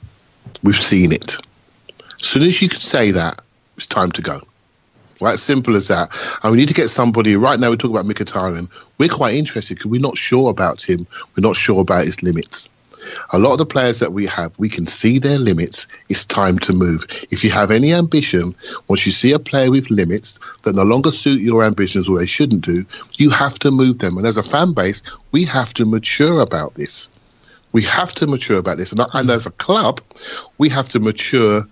[0.63, 1.37] We've seen it.
[2.21, 3.41] As soon as you can say that,
[3.77, 4.43] it's time to go.
[5.21, 6.11] Right, simple as that.
[6.43, 7.37] And we need to get somebody.
[7.37, 8.71] Right now, we talk about Mkhitaryan.
[8.97, 11.07] We're quite interested because we're not sure about him.
[11.37, 12.69] We're not sure about his limits.
[13.33, 15.87] A lot of the players that we have, we can see their limits.
[16.09, 17.07] It's time to move.
[17.31, 18.55] If you have any ambition,
[18.89, 22.27] once you see a player with limits that no longer suit your ambitions or they
[22.27, 22.85] shouldn't do,
[23.19, 24.17] you have to move them.
[24.17, 25.03] And as a fan base,
[25.33, 27.11] we have to mature about this.
[27.73, 30.01] We have to mature about this, and, and as a club,
[30.59, 31.67] we have to mature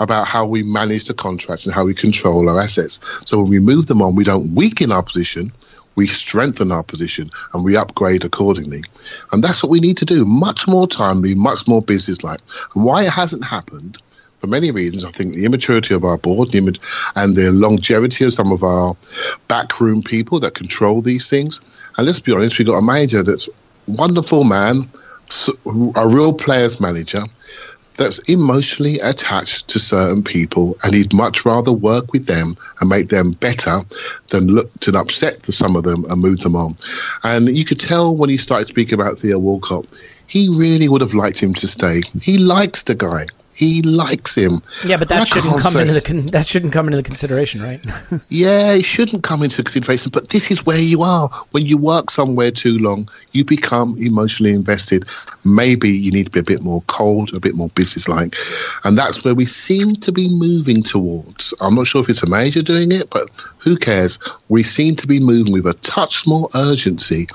[0.00, 3.00] about how we manage the contracts and how we control our assets.
[3.24, 5.52] So when we move them on, we don't weaken our position,
[5.94, 8.82] we strengthen our position, and we upgrade accordingly.
[9.30, 10.24] And that's what we need to do.
[10.24, 12.40] Much more timely, much more business-like.
[12.74, 13.98] And why it hasn't happened
[14.40, 15.04] for many reasons.
[15.04, 18.96] I think the immaturity of our board and the longevity of some of our
[19.46, 21.60] backroom people that control these things.
[21.96, 23.48] And let's be honest, we've got a manager that's
[23.86, 24.88] wonderful man,
[25.94, 27.22] a real players manager
[27.96, 33.08] that's emotionally attached to certain people and he'd much rather work with them and make
[33.08, 33.80] them better
[34.30, 36.76] than look to upset some of them and move them on.
[37.22, 39.86] And you could tell when he started speaking about Theo Walcott,
[40.26, 42.02] he really would have liked him to stay.
[42.20, 43.26] He likes the guy.
[43.62, 44.60] He likes him.
[44.84, 47.62] Yeah, but that shouldn't come say, into the con- that shouldn't come into the consideration,
[47.62, 47.80] right?
[48.28, 50.10] yeah, it shouldn't come into consideration.
[50.12, 53.08] But this is where you are when you work somewhere too long.
[53.30, 55.04] You become emotionally invested.
[55.44, 58.34] Maybe you need to be a bit more cold, a bit more businesslike,
[58.82, 61.54] and that's where we seem to be moving towards.
[61.60, 64.18] I'm not sure if it's a major doing it, but who cares?
[64.48, 67.28] We seem to be moving with a touch more urgency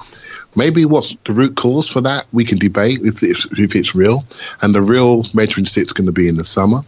[0.57, 4.25] Maybe what's the root cause for that we can debate if it's, if it's real,
[4.61, 6.81] and the real measuring stick's going to be in the summer.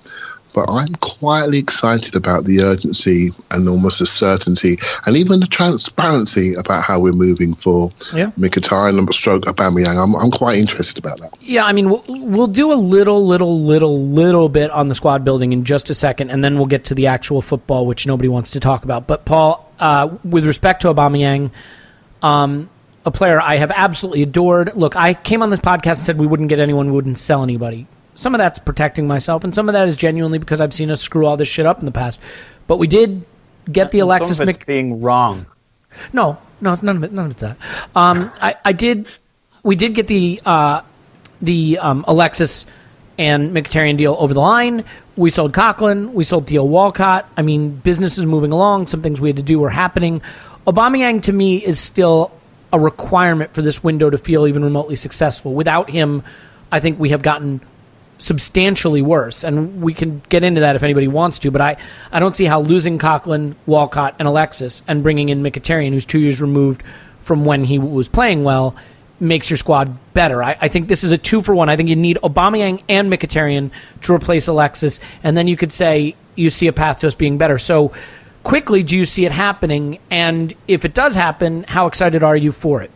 [0.53, 6.55] But I'm quietly excited about the urgency and almost the certainty, and even the transparency
[6.55, 8.31] about how we're moving for yeah.
[8.31, 10.01] Mkhitaryan and stroke Aubameyang.
[10.01, 11.35] I'm I'm quite interested about that.
[11.39, 15.23] Yeah, I mean we'll, we'll do a little, little, little, little bit on the squad
[15.23, 18.27] building in just a second, and then we'll get to the actual football, which nobody
[18.27, 19.05] wants to talk about.
[19.05, 21.51] But Paul, uh, with respect to Aubameyang,
[22.23, 22.71] um,
[23.09, 24.75] a player I have absolutely adored.
[24.75, 27.43] Look, I came on this podcast and said we wouldn't get anyone, we wouldn't sell
[27.43, 27.87] anybody.
[28.15, 31.01] Some of that's protecting myself, and some of that is genuinely because I've seen us
[31.01, 32.21] screw all this shit up in the past.
[32.67, 33.25] But we did
[33.71, 35.45] get the Alexis some it's being wrong.
[36.13, 37.11] No, no, it's none of it.
[37.11, 37.57] None of that.
[37.95, 39.07] Um, I, I did.
[39.63, 40.81] We did get the uh,
[41.41, 42.65] the um, Alexis
[43.17, 44.85] and Mkhitaryan deal over the line.
[45.15, 46.13] We sold Coquelin.
[46.13, 47.29] We sold Theo Walcott.
[47.37, 48.87] I mean, business is moving along.
[48.87, 50.21] Some things we had to do were happening.
[50.67, 52.31] Aubameyang to me is still
[52.71, 55.53] a requirement for this window to feel even remotely successful.
[55.53, 56.23] Without him,
[56.71, 57.61] I think we have gotten
[58.19, 61.51] substantially worse, and we can get into that if anybody wants to.
[61.51, 61.77] But I,
[62.11, 66.19] I don't see how losing Coquelin, Walcott, and Alexis, and bringing in Mkhitaryan, who's two
[66.19, 66.83] years removed
[67.21, 68.75] from when he was playing well,
[69.19, 70.43] makes your squad better.
[70.43, 71.69] I, I think this is a two for one.
[71.69, 76.15] I think you need Aubameyang and Mkhitaryan to replace Alexis, and then you could say
[76.35, 77.57] you see a path to us being better.
[77.57, 77.93] So
[78.49, 79.99] quickly do you see it happening?
[80.09, 82.89] And if it does happen, how excited are you for it?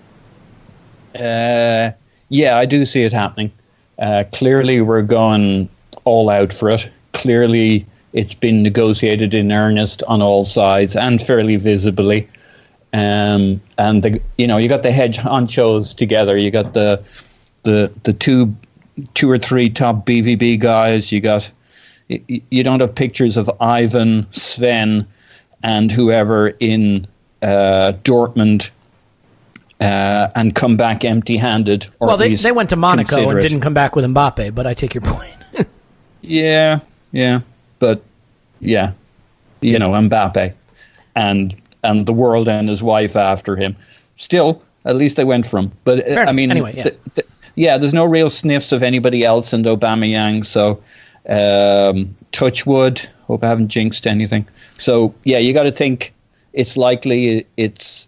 [1.14, 1.92] Uh,
[2.30, 3.52] yeah, I do see it happening.
[4.00, 5.70] Uh, clearly, we're going
[6.06, 6.90] all out for it.
[7.14, 12.28] Clearly, it's been negotiated in earnest on all sides and fairly visibly.
[12.92, 16.36] Um, and the you know you got the hedge honchos together.
[16.36, 17.04] You got the
[17.62, 18.56] the the two
[19.14, 21.12] two or three top BVB guys.
[21.12, 21.52] You got
[22.08, 25.08] you don't have pictures of Ivan, Sven,
[25.64, 27.08] and whoever in
[27.42, 28.70] uh, Dortmund
[29.80, 31.88] uh, and come back empty-handed.
[32.00, 34.94] well, they they went to Monaco and didn't come back with Mbappe, but I take
[34.94, 35.34] your point.
[36.22, 36.80] yeah,
[37.12, 37.42] yeah,
[37.80, 38.04] but
[38.60, 38.92] yeah,
[39.62, 40.54] you know Mbappe,
[41.16, 43.76] and and the world and his wife after him.
[44.16, 45.72] Still, at least they went from.
[45.84, 46.84] But uh, I mean, anyway, yeah.
[46.84, 50.82] Th- th- yeah, there's no real sniffs of anybody else in Aubameyang, so
[51.28, 53.08] um, touch wood.
[53.28, 54.48] Hope I haven't jinxed anything.
[54.78, 56.14] So yeah, you got to think
[56.54, 58.08] it's likely it's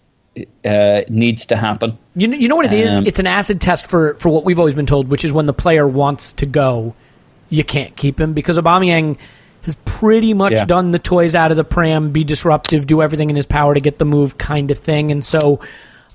[0.66, 1.98] uh, needs to happen.
[2.16, 2.98] You know, you know what it um, is?
[3.00, 5.54] It's an acid test for for what we've always been told, which is when the
[5.54, 6.96] player wants to go,
[7.50, 9.18] you can't keep him because Aubameyang
[9.64, 10.66] has pretty much yeah.
[10.66, 13.80] done the toys out of the pram, be disruptive, do everything in his power to
[13.80, 15.60] get the move, kind of thing, and so.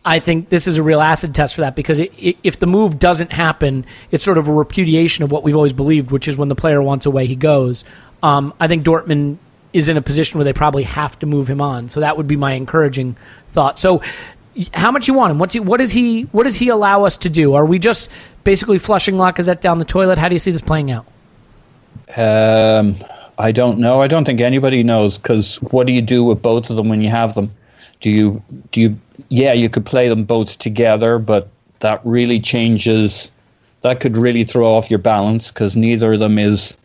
[0.05, 2.67] I think this is a real acid test for that because it, it, if the
[2.67, 6.39] move doesn't happen, it's sort of a repudiation of what we've always believed, which is
[6.39, 7.85] when the player wants away, he goes.
[8.23, 9.37] Um, I think Dortmund
[9.73, 11.89] is in a position where they probably have to move him on.
[11.89, 13.17] So that would be my encouraging
[13.49, 13.79] thought.
[13.79, 14.03] So
[14.75, 15.39] how much you want him?
[15.39, 17.55] What's he, what does he what does he allow us to do?
[17.55, 18.11] Are we just
[18.43, 20.19] basically flushing Lacazette down the toilet?
[20.19, 21.07] How do you see this playing out?
[22.17, 22.97] Um,
[23.39, 24.03] I don't know.
[24.03, 27.01] I don't think anybody knows because what do you do with both of them when
[27.01, 27.53] you have them?
[28.01, 28.99] Do you do you?
[29.31, 31.49] Yeah, you could play them both together, but
[31.81, 33.31] that really changes.
[33.83, 36.77] That could really throw off your balance because neither of them is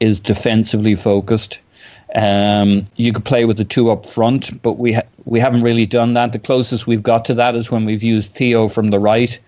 [0.00, 1.60] is defensively focused.
[2.16, 5.86] Um, you could play with the two up front, but we ha- we haven't really
[5.86, 6.32] done that.
[6.32, 9.38] The closest we've got to that is when we've used Theo from the right.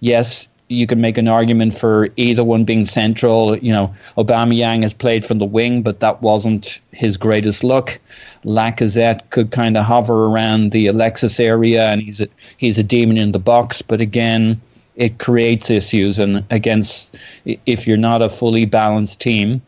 [0.00, 3.56] Yes, you can make an argument for either one being central.
[3.56, 7.98] You know, Aubameyang has played from the wing, but that wasn't his greatest look.
[8.44, 13.16] Lacazette could kind of hover around the Alexis area, and he's a, he's a demon
[13.16, 13.82] in the box.
[13.82, 14.60] But again,
[14.96, 16.18] it creates issues.
[16.18, 19.62] And against, if you're not a fully balanced team,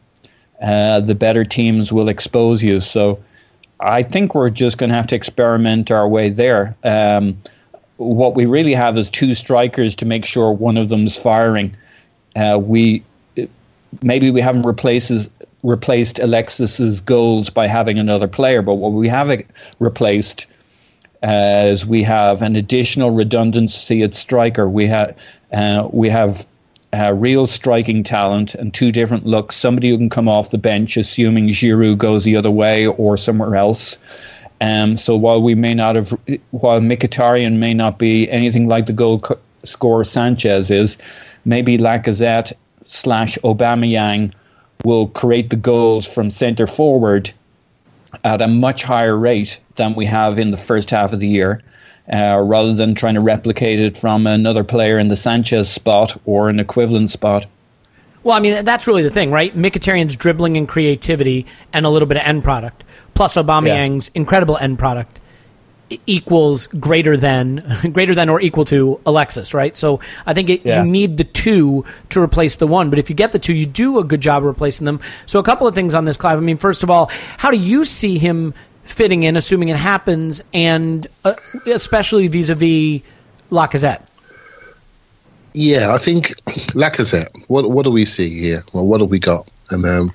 [0.63, 2.81] uh, the better teams will expose you.
[2.81, 3.23] So
[3.81, 6.77] I think we're just going to have to experiment our way there.
[6.83, 7.39] Um,
[7.99, 11.77] what we really have is two strikers to make sure one of them's firing.
[12.35, 13.05] Uh, we
[14.03, 15.29] maybe we haven't replaces,
[15.63, 19.31] replaced Alexis's goals by having another player, but what we have
[19.79, 20.47] replaced
[21.23, 24.69] uh, is we have an additional redundancy at striker.
[24.69, 25.17] We have
[25.53, 26.47] uh, we have
[26.93, 29.57] uh, real striking talent and two different looks.
[29.57, 33.57] Somebody who can come off the bench, assuming Giroud goes the other way or somewhere
[33.57, 33.99] else.
[34.61, 36.11] Um, so while we may not have,
[36.51, 40.97] while Mkhitaryan may not be anything like the goal co- scorer Sanchez is,
[41.45, 42.53] maybe Lacazette
[42.87, 44.33] slash Aubameyang
[44.85, 47.31] will create the goals from centre forward
[48.25, 51.61] at a much higher rate than we have in the first half of the year
[52.13, 56.49] uh, rather than trying to replicate it from another player in the Sanchez spot or
[56.49, 57.47] an equivalent spot.
[58.29, 59.57] Well, I mean, that's really the thing, right?
[59.57, 64.21] Mkhitaryan's dribbling and creativity and a little bit of end product, plus Aubameyang's yeah.
[64.21, 65.19] incredible end product
[66.05, 67.65] equals greater than
[67.95, 69.75] greater than or equal to Alexis, right?
[69.79, 70.83] So I think it, yeah.
[70.83, 72.91] you need the two to replace the one.
[72.91, 75.01] But if you get the two, you do a good job of replacing them.
[75.25, 76.37] So a couple of things on this, Clive.
[76.37, 78.53] I mean, first of all, how do you see him
[78.85, 81.33] fitting in, assuming it happens, and uh,
[81.65, 83.01] especially vis-a-vis
[83.51, 84.03] Lacazette.
[85.61, 86.37] Yeah, I think
[86.77, 87.31] Lacazette.
[87.49, 88.63] What what do we see here?
[88.73, 89.49] Well, what have we got?
[89.71, 90.13] And um,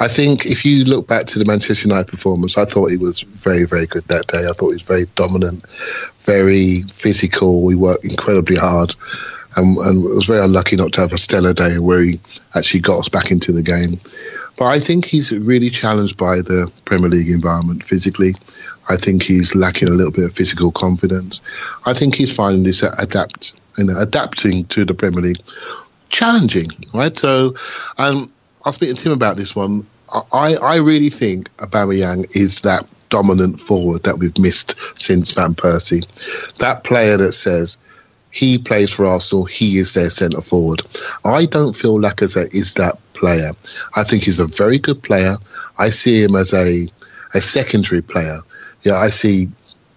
[0.00, 3.20] I think if you look back to the Manchester United performance, I thought he was
[3.20, 4.48] very, very good that day.
[4.48, 5.66] I thought he was very dominant,
[6.24, 7.60] very physical.
[7.60, 8.94] We worked incredibly hard,
[9.56, 12.18] and, and was very unlucky not to have a stellar day where he
[12.54, 14.00] actually got us back into the game.
[14.56, 18.34] But I think he's really challenged by the Premier League environment physically.
[18.88, 21.42] I think he's lacking a little bit of physical confidence.
[21.84, 25.42] I think he's finding this adapt, you know, adapting to the Premier League
[26.10, 27.16] challenging, right?
[27.18, 27.54] So,
[27.98, 28.30] um,
[28.64, 29.86] I was speaking to Tim about this one.
[30.32, 36.06] I, I really think Aubameyang is that dominant forward that we've missed since Van Persie.
[36.58, 37.76] That player that says,
[38.30, 39.44] he plays for Arsenal.
[39.44, 40.82] He is their centre forward.
[41.24, 43.52] I don't feel Lacazette is that player.
[43.94, 45.38] I think he's a very good player.
[45.78, 46.88] I see him as a
[47.34, 48.40] a secondary player.
[48.82, 49.48] Yeah, I see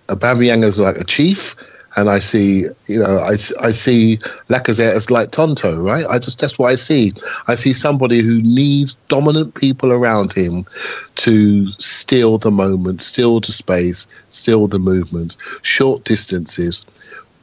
[0.07, 1.55] Aubameyang as like a chief,
[1.95, 6.05] and I see you know I, I see Lacazette as like Tonto, right?
[6.09, 7.11] I just that's what I see.
[7.47, 10.65] I see somebody who needs dominant people around him
[11.15, 16.85] to steal the moment, steal the space, steal the movement, short distances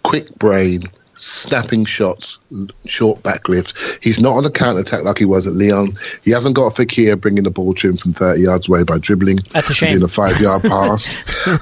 [0.06, 0.84] quick brain,
[1.16, 2.38] snapping shots,
[2.86, 3.74] short backlift.
[4.02, 5.98] He's not on the counter attack like he was at Lyon.
[6.22, 8.98] He hasn't got a Fekir bringing the ball to him from 30 yards away by
[8.98, 9.40] dribbling.
[9.52, 9.90] That's a shame.
[9.90, 11.08] Doing a five yard pass.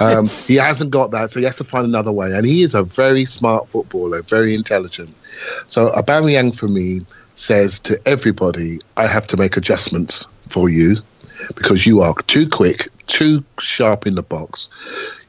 [0.01, 2.33] um, he hasn't got that, so he has to find another way.
[2.33, 5.15] And he is a very smart footballer, very intelligent.
[5.69, 10.97] So Aubameyang for me says to everybody, I have to make adjustments for you
[11.57, 14.69] because you are too quick, too sharp in the box.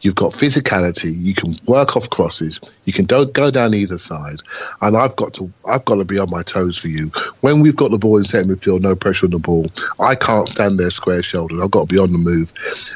[0.01, 1.19] You've got physicality.
[1.19, 2.59] You can work off crosses.
[2.83, 4.39] You can do, go down either side.
[4.81, 7.07] And I've got to I've got to be on my toes for you.
[7.41, 10.47] When we've got the ball in centre midfield, no pressure on the ball, I can't
[10.47, 11.59] stand there square shouldered.
[11.59, 12.53] I've got to be on the move.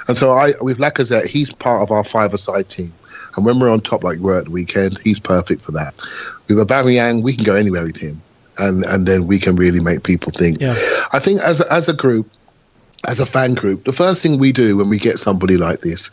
[0.08, 2.94] And so I with Lacazette, he's part of our five-a-side team.
[3.36, 5.96] And when we're on top like we're at the weekend, he's perfect for that.
[6.48, 8.22] With Aubameyang, we can go anywhere with him.
[8.58, 10.60] And, and then we can really make people think.
[10.60, 10.76] Yeah.
[11.14, 12.30] I think as as a group,
[13.08, 16.12] as a fan group, the first thing we do when we get somebody like this,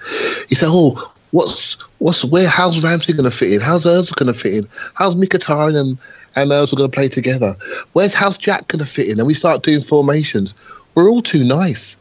[0.48, 2.48] you say, "Oh, what's what's where?
[2.48, 3.60] How's Ramsey going to fit in?
[3.60, 4.68] How's Özil going to fit in?
[4.94, 5.98] How's Mkhitaryan and
[6.36, 7.56] and going to play together?
[7.94, 10.54] Where's how's Jack going to fit in?" And we start doing formations.
[10.94, 11.96] We're all too nice.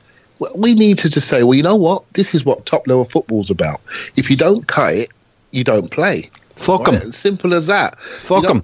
[0.55, 2.03] We need to just say, "Well, you know what?
[2.13, 3.81] This is what top level football's about.
[4.15, 5.09] If you don't cut it,
[5.51, 6.29] you don't play.
[6.55, 6.95] Fuck them.
[6.95, 7.13] Right?
[7.13, 7.99] Simple as that.
[8.21, 8.61] Fuck them.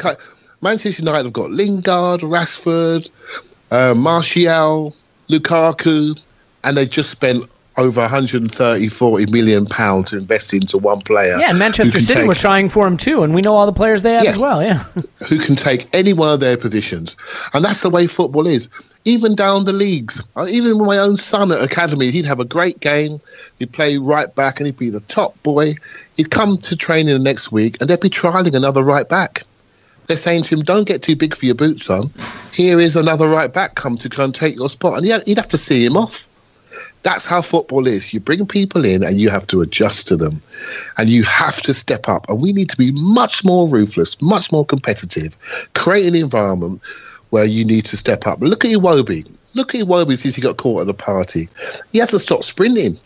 [0.62, 3.10] Manchester United have got Lingard, Rashford,
[3.71, 4.93] uh, Martial,
[5.31, 6.21] Lukaku,
[6.63, 11.37] and they just spent over 130, 40 million pounds to invest into one player.
[11.37, 13.73] Yeah, and Manchester City take, were trying for him too, and we know all the
[13.73, 14.61] players they have yeah, as well.
[14.61, 14.83] Yeah,
[15.27, 17.15] who can take any one of their positions,
[17.53, 18.69] and that's the way football is.
[19.03, 22.45] Even down the leagues, uh, even with my own son at academy, he'd have a
[22.45, 23.19] great game.
[23.57, 25.73] He'd play right back, and he'd be the top boy.
[26.17, 29.43] He'd come to training the next week, and they'd be trialing another right back.
[30.12, 32.12] They're saying to him, "Don't get too big for your boots, son.
[32.52, 35.57] Here is another right back come to come take your spot," and he'd have to
[35.57, 36.28] see him off.
[37.03, 38.14] That's how football is.
[38.14, 40.41] You bring people in and you have to adjust to them,
[40.97, 42.26] and you have to step up.
[42.28, 45.38] And we need to be much more ruthless, much more competitive,
[45.76, 46.82] create an environment
[47.30, 48.41] where you need to step up.
[48.41, 49.26] Look at Iwobi.
[49.55, 51.47] Look at Iwobi since he got caught at the party.
[51.93, 52.99] He had to stop sprinting.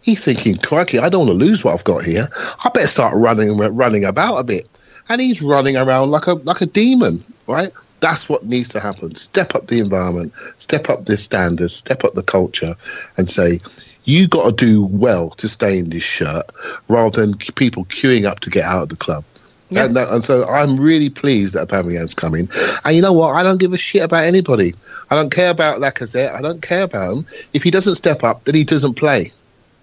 [0.00, 2.28] He's thinking, crikey, I don't want to lose what I've got here.
[2.64, 4.68] I better start running running about a bit
[5.08, 7.70] and he's running around like a like a demon, right?
[8.00, 9.14] That's what needs to happen.
[9.14, 12.76] Step up the environment, step up the standards, step up the culture,
[13.16, 13.60] and say,
[14.04, 16.50] you got to do well to stay in this shirt
[16.88, 19.24] rather than people queuing up to get out of the club.
[19.70, 19.86] Yeah.
[19.86, 22.48] And, that, and so I'm really pleased that Aubameyang's coming.
[22.84, 23.34] And you know what?
[23.34, 24.74] I don't give a shit about anybody.
[25.10, 26.32] I don't care about Lacazette.
[26.32, 27.26] I don't care about him.
[27.52, 29.32] If he doesn't step up, then he doesn't play.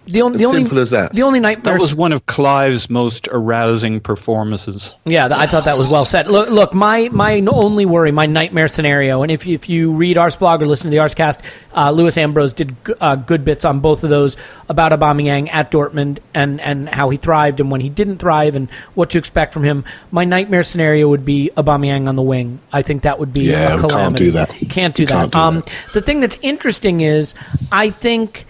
[0.06, 1.12] The only, As the only, simple as that.
[1.14, 1.74] The only nightmare.
[1.74, 4.94] That was one of Clive's most arousing performances.
[5.06, 6.26] Yeah, th- I thought that was well said.
[6.26, 10.18] Look, look, my my only worry, my nightmare scenario, and if you, if you read
[10.18, 11.40] Arseblog or listen to the Arsecast,
[11.74, 14.36] uh, Lewis Ambrose did g- uh, good bits on both of those
[14.68, 18.70] about Aubameyang at Dortmund and and how he thrived and when he didn't thrive and
[18.94, 19.84] what to expect from him.
[20.10, 22.60] My nightmare scenario would be Aubameyang on the wing.
[22.72, 24.24] I think that would be Yeah, a we can't calamity.
[24.26, 24.50] do that.
[24.68, 25.14] Can't do that.
[25.14, 25.72] Can't do um, that.
[25.94, 27.34] The thing that's interesting is,
[27.72, 28.44] I think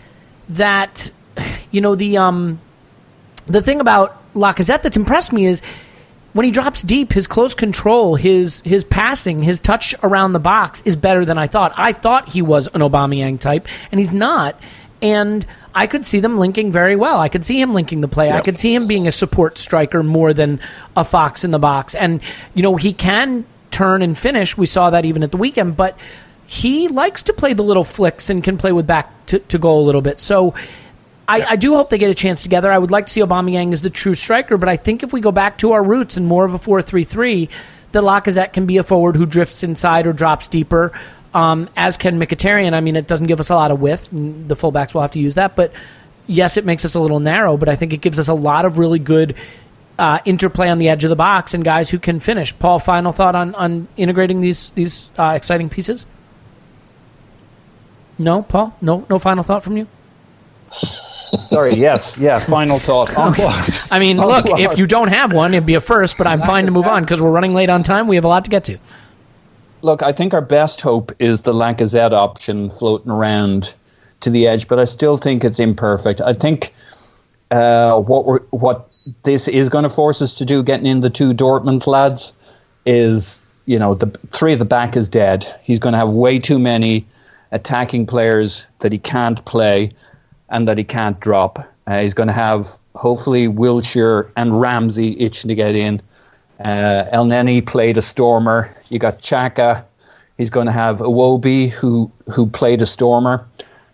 [0.49, 1.11] that
[1.71, 2.61] you know the um
[3.47, 5.63] the thing about Lacazette that's impressed me is
[6.33, 10.83] when he drops deep, his close control, his his passing, his touch around the box
[10.85, 11.73] is better than I thought.
[11.77, 14.59] I thought he was an Aubameyang type, and he's not.
[15.01, 17.19] And I could see them linking very well.
[17.19, 18.33] I could see him linking the play.
[18.33, 20.61] I could see him being a support striker more than
[20.97, 21.95] a fox in the box.
[21.95, 22.21] And
[22.55, 24.57] you know he can turn and finish.
[24.57, 25.97] We saw that even at the weekend, but
[26.47, 29.83] he likes to play the little flicks and can play with back to, to goal
[29.83, 30.21] a little bit.
[30.21, 30.55] So
[31.27, 32.71] I, I do hope they get a chance together.
[32.71, 35.21] I would like to see Aubameyang as the true striker, but I think if we
[35.21, 37.49] go back to our roots and more of a 4-3-3,
[37.93, 40.93] that Lacazette can be a forward who drifts inside or drops deeper,
[41.33, 42.75] um, as can Mkhitaryan.
[42.75, 45.13] I mean, it doesn't give us a lot of width, and the fullbacks will have
[45.13, 45.73] to use that, but
[46.27, 48.65] yes, it makes us a little narrow, but I think it gives us a lot
[48.65, 49.35] of really good
[49.99, 52.57] uh, interplay on the edge of the box and guys who can finish.
[52.59, 56.07] Paul, final thought on, on integrating these these uh, exciting pieces?
[58.19, 58.77] No, Paul?
[58.81, 59.87] No, no final thought from you?
[61.39, 63.17] Sorry, yes, yeah, final thought.
[63.19, 63.35] On?
[63.91, 66.67] I mean, look, if you don't have one, it'd be a first, but I'm fine
[66.67, 68.09] to move on because we're running late on time.
[68.09, 68.79] We have a lot to get to.
[69.83, 73.75] Look, I think our best hope is the Lacazette option floating around
[74.21, 76.21] to the edge, but I still think it's imperfect.
[76.21, 76.73] I think
[77.51, 78.91] uh, what we're, what
[79.23, 82.33] this is going to force us to do, getting in the two Dortmund lads,
[82.87, 85.55] is you know the three at the back is dead.
[85.63, 87.07] He's going to have way too many
[87.53, 89.93] attacking players that he can't play
[90.49, 91.59] and that he can't drop.
[91.87, 96.01] Uh, he's going to have hopefully Wilshere and Ramsey itching to get in.
[96.61, 98.75] Uh, Elneny played a stormer.
[98.89, 99.85] You got Xhaka.
[100.39, 103.47] He's going to have Iwobi who who played a stormer,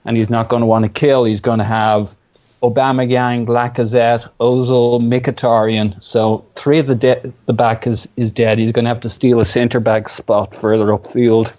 [0.05, 1.25] and he's not going to want to kill.
[1.25, 2.15] He's going to have
[2.63, 6.03] Aubameyang, Lacazette, Ozil, Mkhitaryan.
[6.03, 8.59] So three of the de- the back is is dead.
[8.59, 11.55] He's going to have to steal a centre back spot further upfield.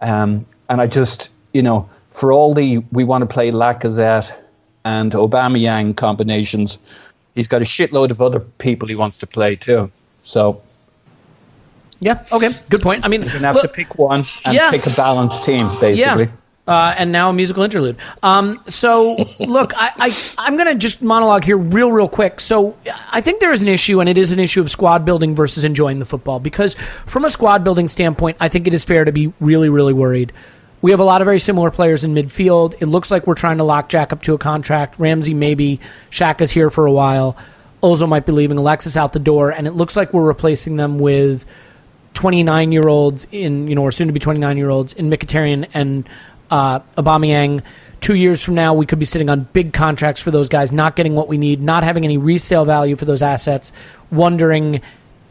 [0.00, 4.32] Um, and I just you know for all the we want to play Lacazette
[4.84, 6.78] and Aubameyang combinations,
[7.34, 9.90] he's got a shitload of other people he wants to play too.
[10.24, 10.62] So
[12.00, 13.04] Yeah, okay, good point.
[13.04, 14.70] I mean, you're gonna have look- to pick one and Yeah.
[14.70, 16.24] pick a balanced team, basically.
[16.24, 16.26] Yeah.
[16.68, 17.96] Uh, and now a musical interlude.
[18.24, 22.40] Um, so, look, I, I, I'm going to just monologue here real, real quick.
[22.40, 22.74] So,
[23.12, 25.62] I think there is an issue, and it is an issue of squad building versus
[25.62, 26.40] enjoying the football.
[26.40, 26.74] Because
[27.06, 30.32] from a squad building standpoint, I think it is fair to be really, really worried.
[30.82, 32.74] We have a lot of very similar players in midfield.
[32.80, 34.98] It looks like we're trying to lock Jack up to a contract.
[34.98, 35.80] Ramsey, maybe.
[36.10, 37.36] Xhaka's here for a while.
[37.82, 38.58] Ozil might be leaving.
[38.58, 39.50] Alexis out the door.
[39.50, 41.46] And it looks like we're replacing them with
[42.14, 45.68] 29 year olds in, you know, or soon to be 29 year olds in Mkhitaryan
[45.74, 46.08] and
[46.50, 47.62] uh, Aubameyang.
[48.00, 50.96] Two years from now, we could be sitting on big contracts for those guys, not
[50.96, 53.72] getting what we need, not having any resale value for those assets,
[54.10, 54.82] wondering,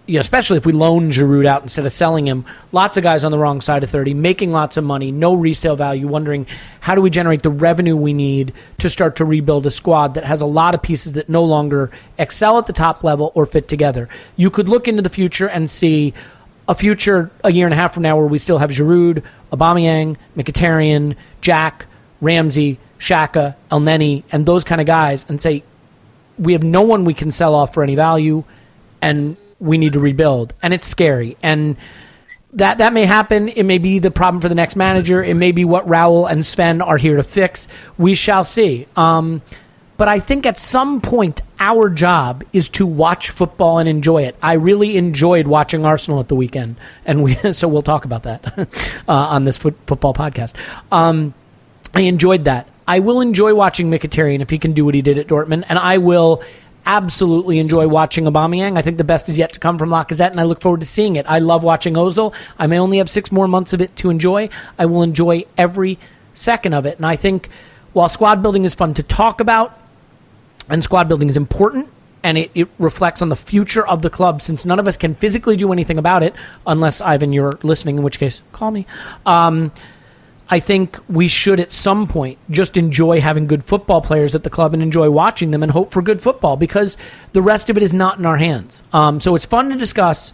[0.08, 2.46] you know, especially if we loan Giroud out instead of selling him.
[2.72, 5.76] Lots of guys on the wrong side of 30, making lots of money, no resale
[5.76, 6.46] value, wondering
[6.80, 10.24] how do we generate the revenue we need to start to rebuild a squad that
[10.24, 13.68] has a lot of pieces that no longer excel at the top level or fit
[13.68, 14.08] together.
[14.36, 16.14] You could look into the future and see
[16.68, 20.18] a future a year and a half from now where we still have Giroud, Aubameyang,
[20.38, 21.88] Mkhitaryan, Jack,
[22.22, 25.64] Ramsey, Xhaka, El Neni, and those kind of guys, and say
[26.38, 28.44] we have no one we can sell off for any value,
[29.02, 31.76] and we need to rebuild, and it's scary, and
[32.54, 33.50] that that may happen.
[33.50, 35.24] It may be the problem for the next manager.
[35.24, 37.68] It may be what Raul and Sven are here to fix.
[37.98, 38.88] We shall see.
[38.96, 39.42] Um,
[39.98, 44.36] but I think at some point our job is to watch football and enjoy it.
[44.42, 48.58] I really enjoyed watching Arsenal at the weekend, and we so we'll talk about that
[49.08, 50.56] uh, on this foot, football podcast.
[50.92, 51.34] Um,
[51.94, 52.68] I enjoyed that.
[52.88, 55.80] I will enjoy watching Mkhitaryan if he can do what he did at Dortmund, and
[55.80, 56.44] I will
[56.86, 58.78] absolutely enjoy watching Aubameyang.
[58.78, 60.86] I think the best is yet to come from Lacazette, and I look forward to
[60.86, 61.26] seeing it.
[61.28, 62.34] I love watching Ozil.
[62.58, 64.50] I may only have six more months of it to enjoy.
[64.78, 65.98] I will enjoy every
[66.34, 67.50] second of it, and I think
[67.94, 69.80] while squad building is fun to talk about,
[70.70, 71.90] and squad building is important
[72.26, 75.14] and it, it reflects on the future of the club since none of us can
[75.14, 76.34] physically do anything about it
[76.66, 78.88] unless Ivan you're listening in which case call me
[79.28, 79.72] um,
[80.50, 84.50] I think we should at some point just enjoy having good football players at the
[84.50, 86.98] club and enjoy watching them and hope for good football because
[87.34, 88.84] the rest of it is not in our hands.
[88.94, 90.34] Um, so it's fun to discuss,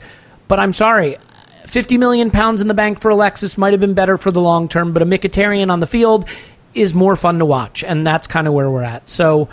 [0.50, 1.18] but I'm sorry.
[1.66, 4.68] 50 million pounds in the bank for Alexis might have been better for the long
[4.68, 6.28] term, but a Mkhitaryan on the field
[6.74, 9.08] is more fun to watch, and that's kind of where we're at.
[9.08, 9.48] So,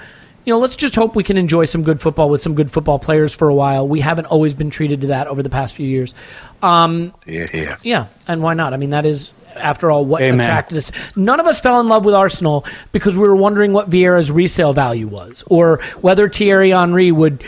[0.45, 2.99] you know, let's just hope we can enjoy some good football with some good football
[2.99, 3.87] players for a while.
[3.87, 6.15] We haven't always been treated to that over the past few years.
[6.63, 7.77] Um, Yeah, yeah.
[7.83, 8.73] yeah, and why not?
[8.73, 10.41] I mean, that is, after all, what Amen.
[10.41, 10.91] attracted us.
[11.17, 14.73] None of us fell in love with Arsenal because we were wondering what Vieira's resale
[14.73, 17.43] value was, or whether Thierry Henry would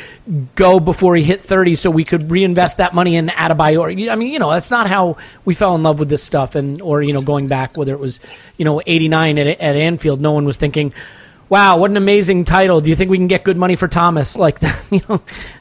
[0.55, 4.11] go before he hit 30 so we could reinvest that money in Adebayor.
[4.11, 6.55] I mean, you know, that's not how we fell in love with this stuff.
[6.55, 8.21] And, or, you know, going back, whether it was,
[8.57, 10.93] you know, 89 at, at Anfield, no one was thinking,
[11.49, 12.81] wow, what an amazing title.
[12.81, 14.37] Do you think we can get good money for Thomas?
[14.37, 14.59] Like,
[14.91, 15.21] you know,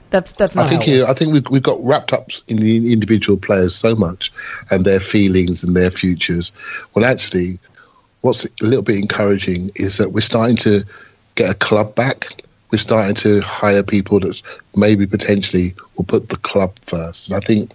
[0.10, 2.92] that's, that's not I think you, I think we've, we've got wrapped up in the
[2.92, 4.32] individual players so much
[4.72, 6.52] and their feelings and their futures.
[6.94, 7.60] Well, actually,
[8.22, 10.84] what's a little bit encouraging is that we're starting to
[11.36, 12.44] get a club back.
[12.72, 14.42] We're starting to hire people that
[14.76, 17.30] maybe potentially will put the club first.
[17.30, 17.72] And I think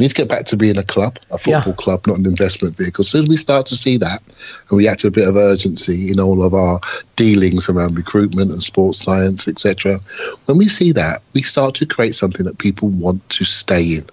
[0.00, 1.60] we need to get back to being a club, a Yeah.
[1.60, 3.02] football club, not an investment vehicle.
[3.02, 4.22] As soon as we start to see that
[4.70, 6.80] and we act with a bit of urgency in all of our
[7.16, 10.00] dealings around recruitment and sports science, etc.,
[10.46, 14.06] when we see that, we start to create something that people want to stay in.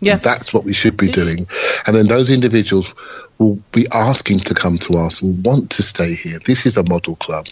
[0.00, 0.18] Yeah.
[0.18, 1.48] That's what we should be doing.
[1.88, 2.86] And then those individuals
[3.38, 6.38] will be asking to come to us, will want to stay here.
[6.46, 7.48] This is a model club.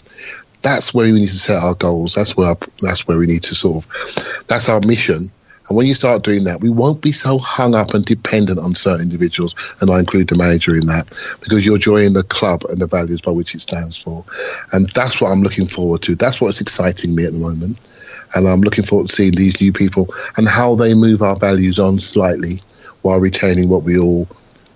[0.61, 2.13] That's where we need to set our goals.
[2.15, 5.29] That's where our, that's where we need to sort of that's our mission.
[5.67, 8.75] And when you start doing that, we won't be so hung up and dependent on
[8.75, 11.07] certain individuals, and I include the manager in that,
[11.41, 14.23] because you're joining the club and the values by which it stands for.
[14.73, 16.15] And that's what I'm looking forward to.
[16.15, 17.79] That's what's exciting me at the moment.
[18.35, 21.79] And I'm looking forward to seeing these new people and how they move our values
[21.79, 22.61] on slightly
[23.01, 24.27] while retaining what we all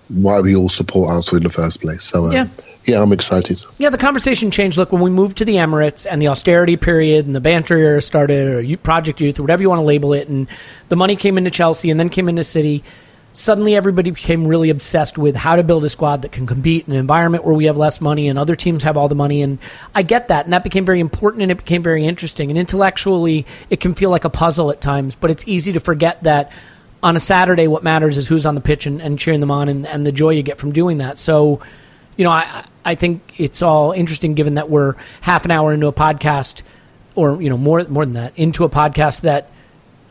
[0.08, 2.02] why we all support Arsenal in the first place.
[2.02, 2.46] So um, Yeah.
[2.84, 3.62] Yeah, I'm excited.
[3.78, 4.78] Yeah, the conversation changed.
[4.78, 8.00] Look, when we moved to the Emirates and the austerity period and the banter era
[8.00, 10.48] started, or Project Youth, or whatever you want to label it, and
[10.88, 12.82] the money came into Chelsea and then came into City,
[13.32, 16.94] suddenly everybody became really obsessed with how to build a squad that can compete in
[16.94, 19.42] an environment where we have less money and other teams have all the money.
[19.42, 19.58] And
[19.94, 20.46] I get that.
[20.46, 22.50] And that became very important and it became very interesting.
[22.50, 26.22] And intellectually, it can feel like a puzzle at times, but it's easy to forget
[26.24, 26.50] that
[27.02, 29.68] on a Saturday, what matters is who's on the pitch and, and cheering them on
[29.68, 31.18] and, and the joy you get from doing that.
[31.18, 31.60] So,
[32.20, 35.86] you know, I, I think it's all interesting given that we're half an hour into
[35.86, 36.60] a podcast
[37.14, 39.50] or, you know, more, more than that, into a podcast that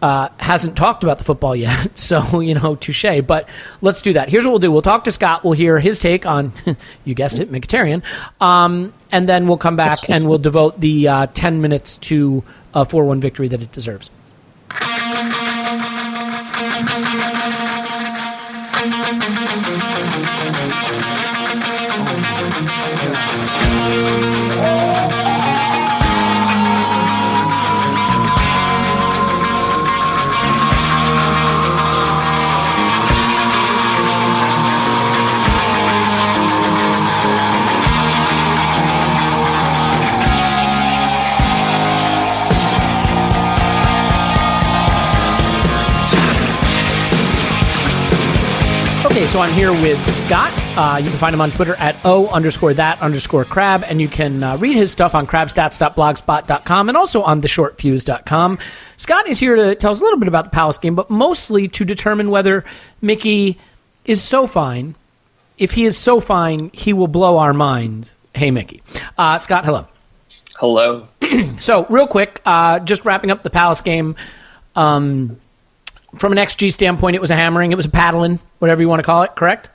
[0.01, 1.91] uh, hasn't talked about the football yet.
[1.99, 3.21] So, you know, touche.
[3.27, 3.47] But
[3.81, 4.27] let's do that.
[4.27, 4.71] Here's what we'll do.
[4.71, 5.43] We'll talk to Scott.
[5.43, 6.51] We'll hear his take on,
[7.05, 8.01] you guessed it, Mkhitaryan.
[8.41, 12.43] Um, and then we'll come back and we'll devote the uh, 10 minutes to
[12.73, 14.09] a 4 1 victory that it deserves.
[49.29, 50.51] So I'm here with Scott.
[50.75, 54.07] Uh, you can find him on Twitter at O underscore that underscore crab, and you
[54.07, 58.57] can uh, read his stuff on crabstats.blogspot.com and also on theshortfuse.com.
[58.97, 61.67] Scott is here to tell us a little bit about the Palace game, but mostly
[61.67, 62.65] to determine whether
[63.01, 63.59] Mickey
[64.03, 64.95] is so fine.
[65.59, 68.17] If he is so fine, he will blow our minds.
[68.33, 68.81] Hey, Mickey.
[69.15, 69.87] Uh, Scott, hello.
[70.57, 71.07] Hello.
[71.59, 74.15] So, real quick, uh, just wrapping up the Palace game.
[74.75, 75.39] Um,
[76.15, 77.71] from an XG standpoint, it was a hammering.
[77.71, 79.35] It was a paddling, whatever you want to call it.
[79.35, 79.69] Correct?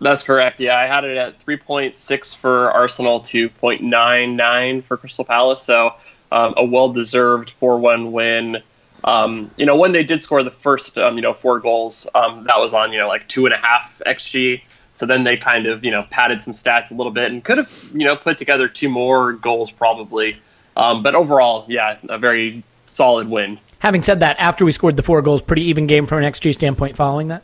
[0.00, 0.60] That's correct.
[0.60, 5.62] Yeah, I had it at 3.6 for Arsenal to 0.99 for Crystal Palace.
[5.62, 5.94] So
[6.32, 8.62] um, a well-deserved 4-1 win.
[9.04, 12.44] Um, you know, when they did score the first, um, you know, four goals, um,
[12.44, 14.62] that was on, you know, like two and a half XG.
[14.94, 17.58] So then they kind of, you know, padded some stats a little bit and could
[17.58, 20.40] have, you know, put together two more goals probably.
[20.76, 23.58] Um, but overall, yeah, a very solid win.
[23.84, 26.54] Having said that, after we scored the four goals, pretty even game from an XG
[26.54, 27.42] standpoint following that.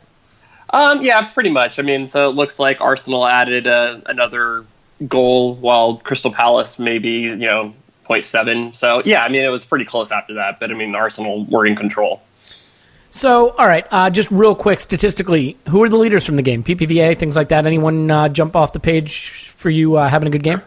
[0.71, 1.77] Um, yeah, pretty much.
[1.77, 4.65] I mean, so it looks like Arsenal added uh, another
[5.07, 7.75] goal while Crystal Palace maybe, you know,
[8.09, 8.75] 0.7.
[8.75, 10.59] So, yeah, I mean, it was pretty close after that.
[10.59, 12.23] But, I mean, Arsenal were in control.
[13.11, 16.63] So, all right, uh, just real quick, statistically, who are the leaders from the game?
[16.63, 17.67] PPVA, things like that.
[17.67, 20.63] Anyone uh, jump off the page for you uh, having a good game?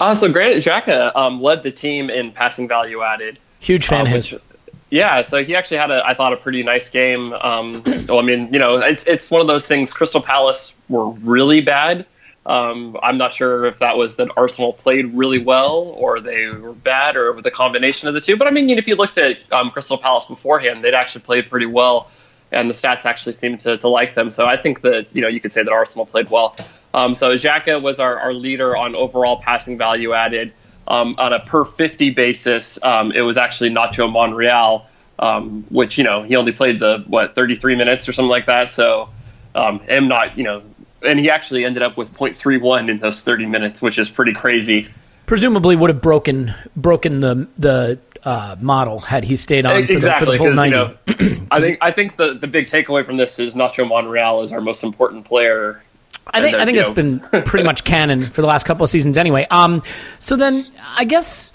[0.00, 3.38] Uh, so, Granit Xhaka um, led the team in passing value added.
[3.60, 4.32] Huge fan um, of his.
[4.32, 4.42] which-
[4.90, 7.32] Yeah, so he actually had a, I thought, a pretty nice game.
[7.32, 9.92] Um, well, I mean, you know, it's it's one of those things.
[9.92, 12.06] Crystal Palace were really bad.
[12.46, 16.72] Um, I'm not sure if that was that Arsenal played really well or they were
[16.72, 18.36] bad or the combination of the two.
[18.36, 21.66] But I mean, if you looked at um, Crystal Palace beforehand, they'd actually played pretty
[21.66, 22.08] well,
[22.52, 24.30] and the stats actually seemed to, to like them.
[24.30, 26.54] So I think that you know you could say that Arsenal played well.
[26.94, 30.52] Um, so Xhaka was our, our leader on overall passing value added.
[30.88, 34.86] Um, on a per 50 basis, um, it was actually Nacho Monreal,
[35.18, 38.70] um, which, you know, he only played the, what, 33 minutes or something like that.
[38.70, 39.08] So
[39.54, 40.62] um, am not, you know,
[41.02, 44.88] and he actually ended up with 0.31 in those 30 minutes, which is pretty crazy.
[45.26, 50.12] Presumably would have broken broken the the uh, model had he stayed on for, the,
[50.18, 50.70] for the full 90.
[50.70, 54.42] You know, I think I think the, the big takeaway from this is Nacho Monreal
[54.42, 55.82] is our most important player
[56.26, 59.16] I think I think it's been pretty much canon for the last couple of seasons
[59.16, 59.46] anyway.
[59.50, 59.82] Um,
[60.18, 60.66] so then
[60.96, 61.52] I guess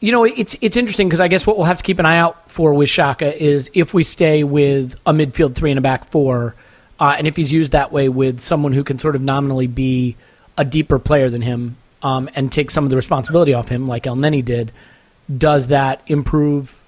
[0.00, 2.18] you know it's it's interesting because I guess what we'll have to keep an eye
[2.18, 6.04] out for with Xhaka is if we stay with a midfield three and a back
[6.06, 6.54] four,
[6.98, 10.16] uh, and if he's used that way with someone who can sort of nominally be
[10.58, 14.04] a deeper player than him um, and take some of the responsibility off him, like
[14.04, 14.72] Elneny did,
[15.38, 16.82] does that improve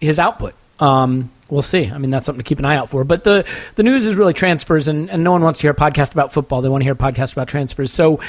[0.00, 0.54] his output?
[0.78, 1.90] Um, we'll see.
[1.90, 3.04] I mean, that's something to keep an eye out for.
[3.04, 5.74] But the the news is really transfers, and, and no one wants to hear a
[5.74, 6.62] podcast about football.
[6.62, 7.92] They want to hear a podcast about transfers.
[7.92, 8.20] So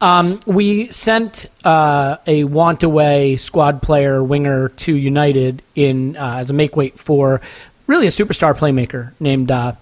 [0.00, 6.50] um, we sent uh, a want away squad player winger to United in uh, as
[6.50, 7.40] a make weight for
[7.86, 9.72] really a superstar playmaker named uh,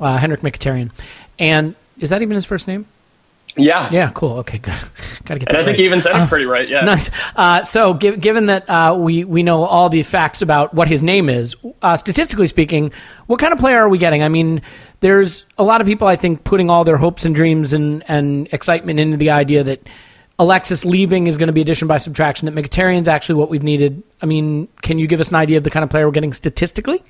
[0.00, 0.90] uh Henrikh Mkhitaryan.
[1.38, 2.86] And is that even his first name?
[3.56, 3.90] Yeah.
[3.92, 4.10] Yeah.
[4.14, 4.38] Cool.
[4.38, 4.58] Okay.
[4.58, 4.74] Good.
[5.24, 5.48] Gotta get.
[5.48, 5.66] And I right.
[5.66, 6.68] think he even said uh, it pretty right.
[6.68, 6.84] Yeah.
[6.84, 7.10] Nice.
[7.36, 11.02] Uh, so, give, given that uh, we we know all the facts about what his
[11.02, 12.92] name is, uh, statistically speaking,
[13.26, 14.22] what kind of player are we getting?
[14.22, 14.62] I mean,
[15.00, 18.48] there's a lot of people I think putting all their hopes and dreams and and
[18.52, 19.86] excitement into the idea that
[20.38, 22.52] Alexis leaving is going to be addition by subtraction.
[22.52, 24.02] That Mkhitaryan's actually what we've needed.
[24.22, 26.32] I mean, can you give us an idea of the kind of player we're getting
[26.32, 27.02] statistically?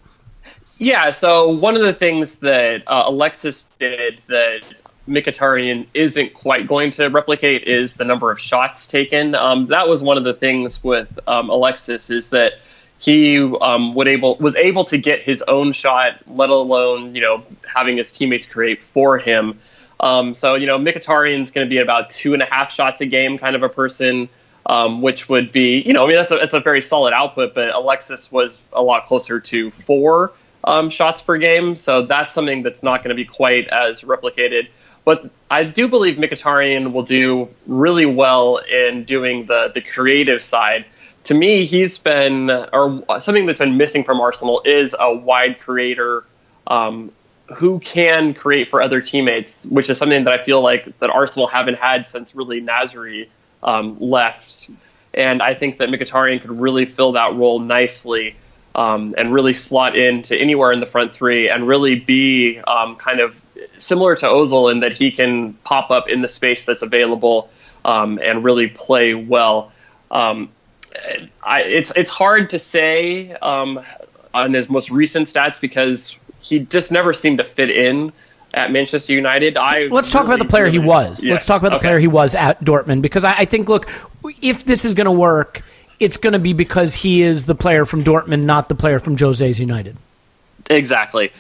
[0.79, 4.63] Yeah, so one of the things that uh, Alexis did that
[5.09, 9.35] Mkhitaryan isn't quite going to replicate is the number of shots taken.
[9.35, 12.55] Um, that was one of the things with um, Alexis is that
[12.99, 17.45] he um, would able was able to get his own shot, let alone you know
[17.67, 19.59] having his teammates create for him.
[19.99, 23.07] Um, so you know Mkhitaryan's going to be about two and a half shots a
[23.07, 24.29] game kind of a person,
[24.67, 27.55] um, which would be you know I mean that's a that's a very solid output,
[27.55, 30.33] but Alexis was a lot closer to four
[30.63, 34.69] um, shots per game, so that's something that's not going to be quite as replicated.
[35.05, 40.85] But I do believe Mkhitaryan will do really well in doing the the creative side.
[41.25, 46.25] To me, he's been or something that's been missing from Arsenal is a wide creator
[46.67, 47.13] um,
[47.55, 51.47] who can create for other teammates, which is something that I feel like that Arsenal
[51.47, 53.29] haven't had since really Nasri
[53.63, 54.71] um, left.
[55.15, 58.37] And I think that Mkhitaryan could really fill that role nicely
[58.75, 63.21] um, and really slot into anywhere in the front three and really be um, kind
[63.21, 63.37] of
[63.79, 67.51] similar to Ozil in that he can pop up in the space that's available
[67.85, 69.73] um, and really play well.
[70.11, 70.51] Um,
[71.43, 73.81] I, it's it's hard to say um,
[74.35, 78.13] on his most recent stats because he just never seemed to fit in
[78.55, 79.57] at Manchester United.
[79.57, 81.25] I let's talk really, about the player he was.
[81.25, 81.33] Yes.
[81.33, 81.89] Let's talk about the okay.
[81.89, 83.91] player he was at Dortmund because I, I think look,
[84.43, 85.63] if this is going to work,
[85.99, 89.17] it's going to be because he is the player from Dortmund, not the player from
[89.17, 89.97] Jose's United.
[90.69, 91.33] Exactly.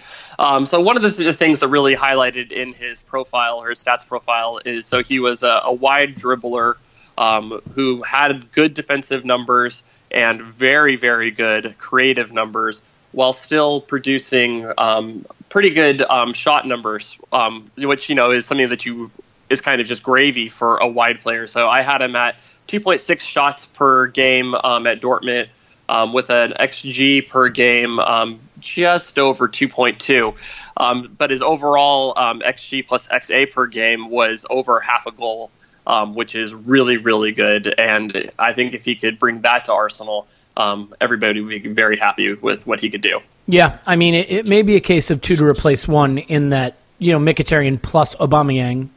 [0.43, 3.83] Um, so one of the, th- things that really highlighted in his profile or his
[3.83, 6.75] stats profile is so he was a, a wide dribbler
[7.17, 12.83] um, who had good defensive numbers and very very good creative numbers
[13.13, 18.69] while still producing um, pretty good um, shot numbers, um, which you know is something
[18.71, 19.11] that you
[19.49, 21.47] is kind of just gravy for a wide player.
[21.47, 22.37] So I had him at
[22.69, 25.49] 2.6 shots per game um, at Dortmund.
[25.93, 30.35] Um, with an xG per game um, just over 2.2.
[30.79, 35.51] Um, but his overall um, xG plus XA per game was over half a goal,
[35.87, 37.75] um, which is really, really good.
[37.79, 40.27] And I think if he could bring that to Arsenal,
[40.57, 43.21] um, everybody would be very happy with what he could do.
[43.47, 46.49] Yeah, I mean, it, it may be a case of two to replace one in
[46.51, 48.89] that, you know, Mkhitaryan plus Aubameyang,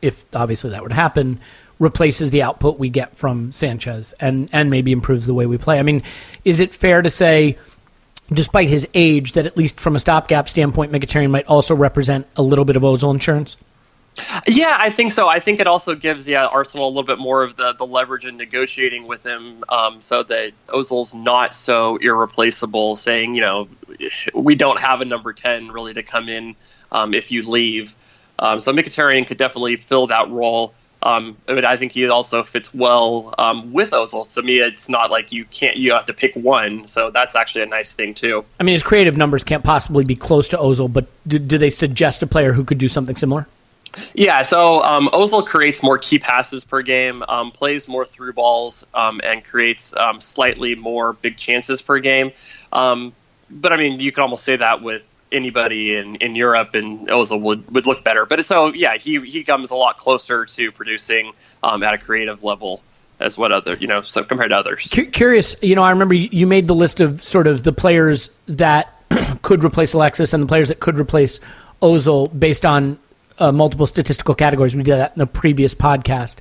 [0.00, 1.40] if obviously that would happen,
[1.78, 5.78] replaces the output we get from Sanchez and and maybe improves the way we play.
[5.78, 6.02] I mean,
[6.44, 7.58] is it fair to say,
[8.32, 12.42] despite his age, that at least from a stopgap standpoint, Mkhitaryan might also represent a
[12.42, 13.56] little bit of Ozil insurance?
[14.46, 15.28] Yeah, I think so.
[15.28, 18.26] I think it also gives yeah Arsenal a little bit more of the, the leverage
[18.26, 22.96] in negotiating with him, um, so that Ozil's not so irreplaceable.
[22.96, 23.68] Saying you know
[24.32, 26.56] we don't have a number ten really to come in
[26.92, 27.94] um, if you leave.
[28.38, 30.72] Um, so Mkhitaryan could definitely fill that role.
[31.06, 34.32] Um, but I think he also fits well um, with Ozil.
[34.34, 36.88] To me, it's not like you can't you have to pick one.
[36.88, 38.44] So that's actually a nice thing too.
[38.58, 41.70] I mean, his creative numbers can't possibly be close to Ozil, but do, do they
[41.70, 43.46] suggest a player who could do something similar?
[44.14, 48.84] Yeah, so um, Ozil creates more key passes per game, um, plays more through balls,
[48.92, 52.32] um, and creates um, slightly more big chances per game.
[52.72, 53.14] Um,
[53.48, 57.40] but I mean, you could almost say that with anybody in, in Europe, and Ozil
[57.40, 58.26] would, would look better.
[58.26, 62.42] But so yeah, he he comes a lot closer to producing um, at a creative
[62.42, 62.80] level
[63.18, 64.88] as what other you know so compared to others.
[65.12, 68.92] Curious, you know, I remember you made the list of sort of the players that
[69.42, 71.40] could replace Alexis and the players that could replace
[71.82, 72.98] Ozil based on
[73.38, 74.74] uh, multiple statistical categories.
[74.74, 76.38] We did that in a previous podcast.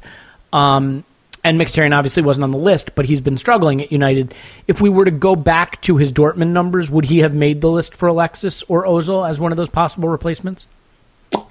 [0.53, 1.03] Um,
[1.45, 4.33] and Mkhitaryan obviously wasn't on the list, but he's been struggling at United.
[4.67, 7.69] If we were to go back to his Dortmund numbers, would he have made the
[7.69, 10.65] list for Alexis or Ozil as one of those possible replacements?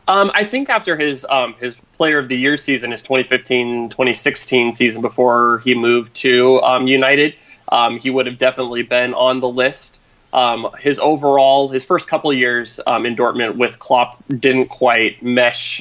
[0.09, 5.01] Um, I think after his um, his Player of the Year season, his 2015-2016 season
[5.01, 7.37] before he moved to um, United,
[7.69, 10.01] um, he would have definitely been on the list.
[10.33, 15.81] Um, his overall, his first couple years um, in Dortmund with Klopp didn't quite mesh,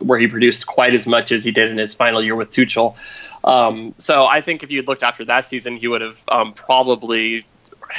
[0.00, 2.94] where he produced quite as much as he did in his final year with Tuchel.
[3.46, 6.52] Um, so I think if you had looked after that season, he would have um,
[6.52, 7.46] probably.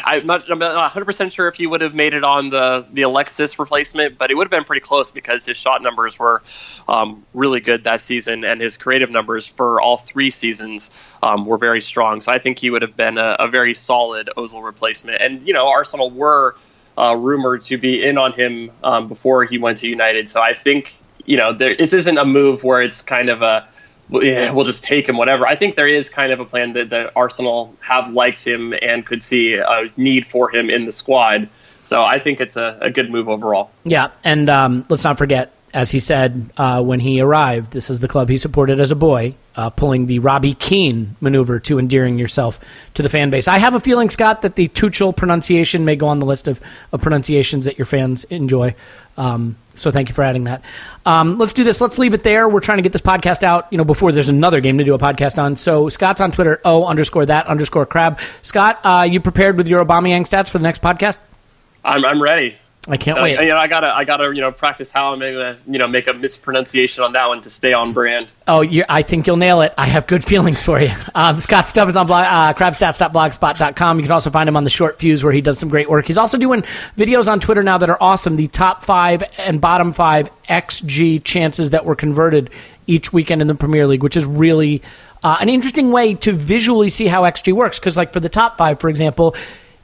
[0.03, 3.03] I'm not, I'm not 100% sure if he would have made it on the, the
[3.03, 6.43] Alexis replacement, but it would have been pretty close because his shot numbers were
[6.89, 10.91] um, really good that season, and his creative numbers for all three seasons
[11.23, 12.19] um, were very strong.
[12.19, 15.21] So I think he would have been a, a very solid Ozil replacement.
[15.21, 16.57] And, you know, Arsenal were
[16.97, 20.27] uh, rumored to be in on him um, before he went to United.
[20.27, 23.65] So I think, you know, there, this isn't a move where it's kind of a
[24.09, 25.45] yeah, we'll just take him, whatever.
[25.45, 29.05] I think there is kind of a plan that, that Arsenal have liked him and
[29.05, 31.49] could see a need for him in the squad.
[31.83, 33.71] So I think it's a, a good move overall.
[33.83, 37.99] Yeah, and um, let's not forget, as he said uh, when he arrived, this is
[37.99, 42.19] the club he supported as a boy, uh, pulling the Robbie Keane maneuver to endearing
[42.19, 42.59] yourself
[42.93, 43.47] to the fan base.
[43.47, 46.61] I have a feeling, Scott, that the Tuchel pronunciation may go on the list of,
[46.91, 48.75] of pronunciations that your fans enjoy.
[49.17, 50.63] Um, so thank you for adding that.
[51.05, 51.79] Um, let's do this.
[51.79, 52.49] Let's leave it there.
[52.49, 54.93] We're trying to get this podcast out, you know, before there's another game to do
[54.93, 55.55] a podcast on.
[55.55, 58.19] So Scott's on Twitter, O underscore that underscore crab.
[58.41, 61.17] Scott, uh, you prepared with your Aubameyang stats for the next podcast?
[61.83, 62.57] I'm, I'm ready.
[62.89, 63.39] I can't Uh, wait.
[63.39, 66.07] you know, I gotta, I gotta, you know, practice how I'm gonna, you know, make
[66.07, 68.31] a mispronunciation on that one to stay on brand.
[68.47, 69.73] Oh, you I think you'll nail it.
[69.77, 70.91] I have good feelings for you.
[71.13, 73.97] Um, Scott's stuff is on blog, uh, crabstats.blogspot.com.
[73.99, 76.07] You can also find him on the short fuse where he does some great work.
[76.07, 76.63] He's also doing
[76.95, 78.35] videos on Twitter now that are awesome.
[78.35, 82.49] The top five and bottom five XG chances that were converted
[82.87, 84.81] each weekend in the Premier League, which is really
[85.23, 87.79] uh, an interesting way to visually see how XG works.
[87.79, 89.35] Because, like for the top five, for example,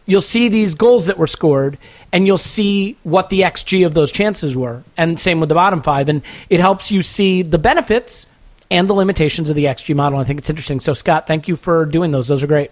[0.06, 1.78] you'll see these goals that were scored
[2.12, 4.84] and you'll see what the xg of those chances were.
[4.98, 8.28] And same with the bottom five and it helps you see the benefits
[8.72, 10.20] and the limitations of the xg model.
[10.20, 10.80] I think it's interesting.
[10.80, 12.28] So scott thank you for doing those.
[12.28, 12.72] Those are great.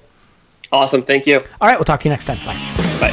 [0.72, 1.38] Awesome, thank you.
[1.60, 1.78] all right.
[1.78, 2.38] We'll talk to you next time.
[2.46, 2.56] Bye.
[3.00, 3.12] Bye.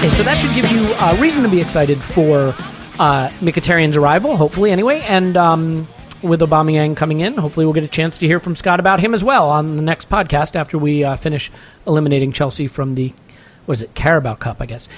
[0.00, 2.54] Okay so that should give you a reason to be excited for
[2.98, 5.86] uh, Mkhitaryan's arrival hopefully anyway and um,
[6.22, 9.12] with Aubameyang coming in hopefully we'll get a chance to hear from Scott about him
[9.12, 11.52] as well on the next podcast after we uh, finish
[11.86, 13.12] eliminating Chelsea from the
[13.66, 14.88] was it Carabao Cup I guess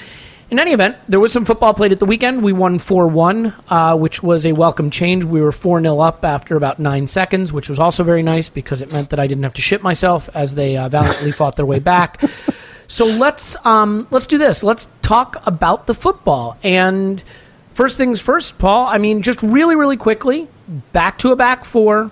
[0.51, 2.43] In any event, there was some football played at the weekend.
[2.45, 5.25] We won 4 1, uh, which was a welcome change.
[5.25, 8.83] We were 4 0 up after about nine seconds, which was also very nice because
[8.83, 11.67] it meant that I didn't have to shit myself as they uh, valiantly fought their
[11.67, 12.23] way back.
[12.93, 14.63] So let's um, let's do this.
[14.63, 16.59] Let's talk about the football.
[16.63, 17.23] And
[17.73, 18.87] first things first, Paul.
[18.87, 20.47] I mean, just really, really quickly,
[20.93, 22.11] back to a back four,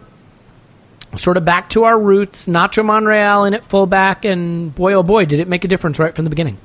[1.16, 2.47] sort of back to our roots.
[2.47, 6.14] Nacho Monreal in at fullback, and boy, oh boy, did it make a difference right
[6.16, 6.57] from the beginning.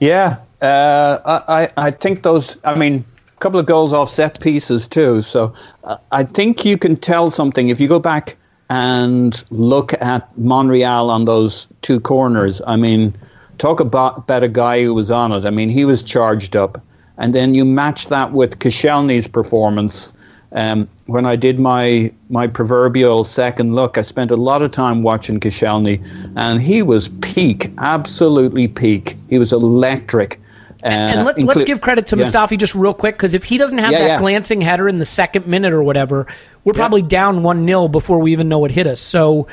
[0.00, 2.58] Yeah, uh, I, I think those.
[2.62, 5.22] I mean, a couple of goals off set pieces too.
[5.22, 5.54] So
[5.84, 8.36] uh, I think you can tell something if you go back
[8.70, 12.60] and look at Monreal on those two corners.
[12.66, 13.14] I mean,
[13.58, 15.44] talk about, about a guy who was on it.
[15.44, 16.80] I mean, he was charged up,
[17.18, 20.12] and then you match that with Koscielny's performance.
[20.52, 25.02] Um, when I did my my proverbial second look, I spent a lot of time
[25.02, 26.00] watching Koscielny,
[26.36, 29.16] and he was peak, absolutely peak.
[29.28, 30.40] He was electric.
[30.84, 32.24] Uh, And let, let's inclu- give credit to yeah.
[32.24, 34.18] Mustafi just real quick because if he doesn't have Yeah, that yeah.
[34.18, 36.26] glancing header in the second minute or whatever,
[36.64, 39.00] we're probably down 1 0 before we even know what hit us.
[39.00, 39.48] So,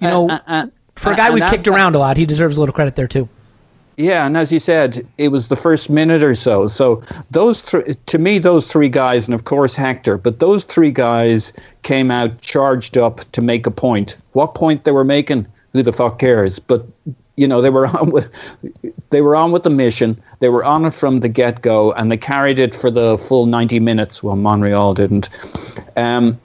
[0.00, 2.26] you know, Uh, uh, uh, for a uh, guy we've kicked around a lot, he
[2.26, 3.28] deserves a little credit there too.
[3.96, 6.66] Yeah, and as you said, it was the first minute or so.
[6.66, 10.90] So those three, to me, those three guys, and of course Hector, but those three
[10.90, 11.52] guys
[11.82, 14.16] came out charged up to make a point.
[14.32, 16.58] What point they were making, who the fuck cares?
[16.58, 16.86] But
[17.36, 18.28] you know, they were on with
[19.10, 20.20] they were on with the mission.
[20.40, 23.44] They were on it from the get go, and they carried it for the full
[23.44, 24.22] ninety minutes.
[24.22, 25.28] Well, Monreal didn't,
[25.98, 26.40] um,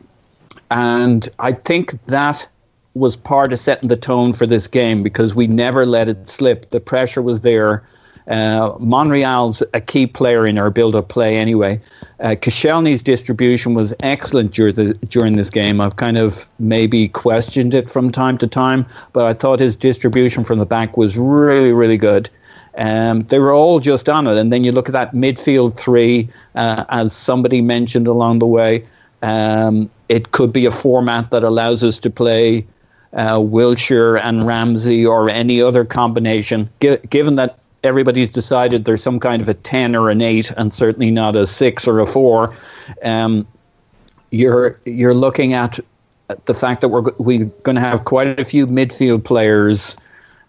[0.72, 2.48] and I think that
[2.94, 6.70] was part of setting the tone for this game because we never let it slip.
[6.72, 7.84] The pressure was there.
[8.28, 11.80] Uh, Monreal's a key player in our build-up play anyway.
[12.20, 15.80] Uh, Koscielny's distribution was excellent during, the, during this game.
[15.80, 20.44] I've kind of maybe questioned it from time to time, but I thought his distribution
[20.44, 22.30] from the back was really, really good.
[22.78, 24.38] Um, they were all just on it.
[24.38, 28.86] And then you look at that midfield three, uh, as somebody mentioned along the way.
[29.22, 32.66] Um, it could be a format that allows us to play
[33.14, 39.20] uh, Wilshere and Ramsey or any other combination, G- given that everybody's decided there's some
[39.20, 42.54] kind of a 10 or an 8 and certainly not a 6 or a 4
[43.04, 43.48] um,
[44.32, 45.80] you're you're looking at
[46.46, 49.96] the fact that we're we're going to have quite a few midfield players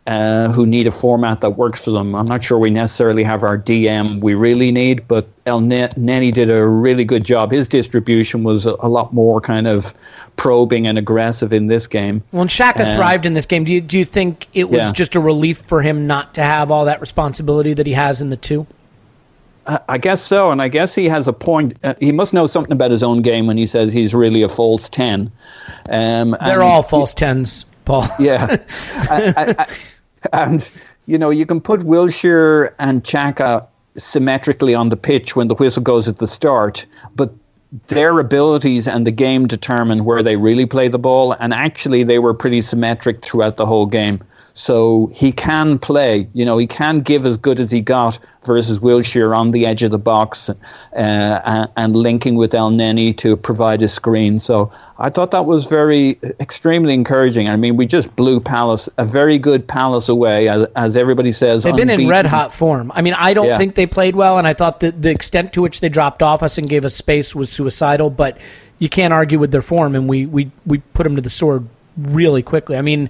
[0.09, 2.15] uh, who need a format that works for them.
[2.15, 6.67] I'm not sure we necessarily have our DM we really need, but Elneny did a
[6.67, 7.53] really good job.
[7.53, 9.93] His distribution was a, a, lot more kind of
[10.37, 12.25] probing and aggressive in this game.
[12.33, 13.65] Well, and Xhaka thrived in this game.
[13.65, 14.93] Do you, do you think it was Yeah.
[14.93, 18.31] just a relief for him not to have all that responsibility that he has in
[18.31, 18.67] the two?
[19.67, 21.77] I- guess so, and I guess he has a point.
[21.85, 24.49] Uh, he must know something about his own game when he says he's really a
[24.49, 25.31] false ten.
[25.91, 28.07] Um, They're all false tens, Paul.
[28.19, 28.57] Yeah.
[29.11, 29.67] I- I- I-
[30.33, 30.71] and,
[31.07, 33.67] you know, you can put Wilshere and Xhaka
[33.97, 37.33] symmetrically on the pitch when the whistle goes at the start, but
[37.89, 41.33] their abilities and the game determine where they really play the ball.
[41.33, 44.23] And actually, they were pretty symmetric throughout the whole game.
[44.59, 48.81] So he can play, you know, he can give as good as he got versus
[48.81, 50.55] Wilshere on the edge of the box uh,
[50.95, 54.41] and, and linking with Elneny to provide a screen.
[54.41, 57.49] So I thought that was very, extremely encouraging.
[57.49, 61.63] I mean, we just blew Palace, a very good Palace away, as, as everybody says.
[61.63, 62.91] They've been in red hot form.
[62.97, 63.59] I mean, I don't Yeah.
[63.59, 66.43] think they played well, and I thought that the extent to which they dropped off
[66.43, 68.11] us and gave us space was suicidal.
[68.11, 68.39] But
[68.81, 71.69] you can't argue with their form, and we we we put them to the sword
[71.97, 72.77] really quickly.
[72.77, 73.09] I mean,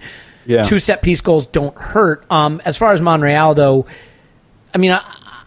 [0.48, 0.62] Yeah.
[0.62, 2.24] two set piece goals don't hurt.
[2.30, 3.84] Um, as far as Monreal, though,
[4.74, 5.02] I mean, I,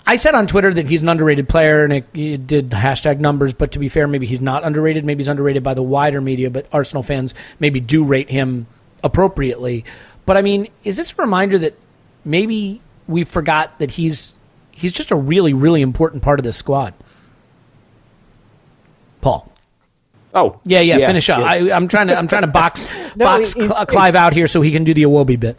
[0.05, 3.55] I said on Twitter that he's an underrated player, and it, it did hashtag numbers.
[3.55, 5.03] But to be fair, maybe he's not underrated.
[5.03, 6.51] Maybe he's underrated by the wider media.
[6.51, 8.67] But Arsenal fans maybe do rate him
[9.03, 9.85] appropriately.
[10.27, 11.73] But I mean, is this a reminder that
[12.23, 14.35] maybe we forgot that he's
[14.69, 16.93] he's just a really really important part of this squad?
[19.21, 19.50] Paul.
[20.33, 21.05] Oh, Yeah, yeah.
[21.05, 21.39] finish up.
[21.39, 21.49] yes.
[21.71, 24.47] I, I'm trying to I'm trying to box No, box he- he- Clive out here
[24.47, 25.57] so he can do the Iwobi bit.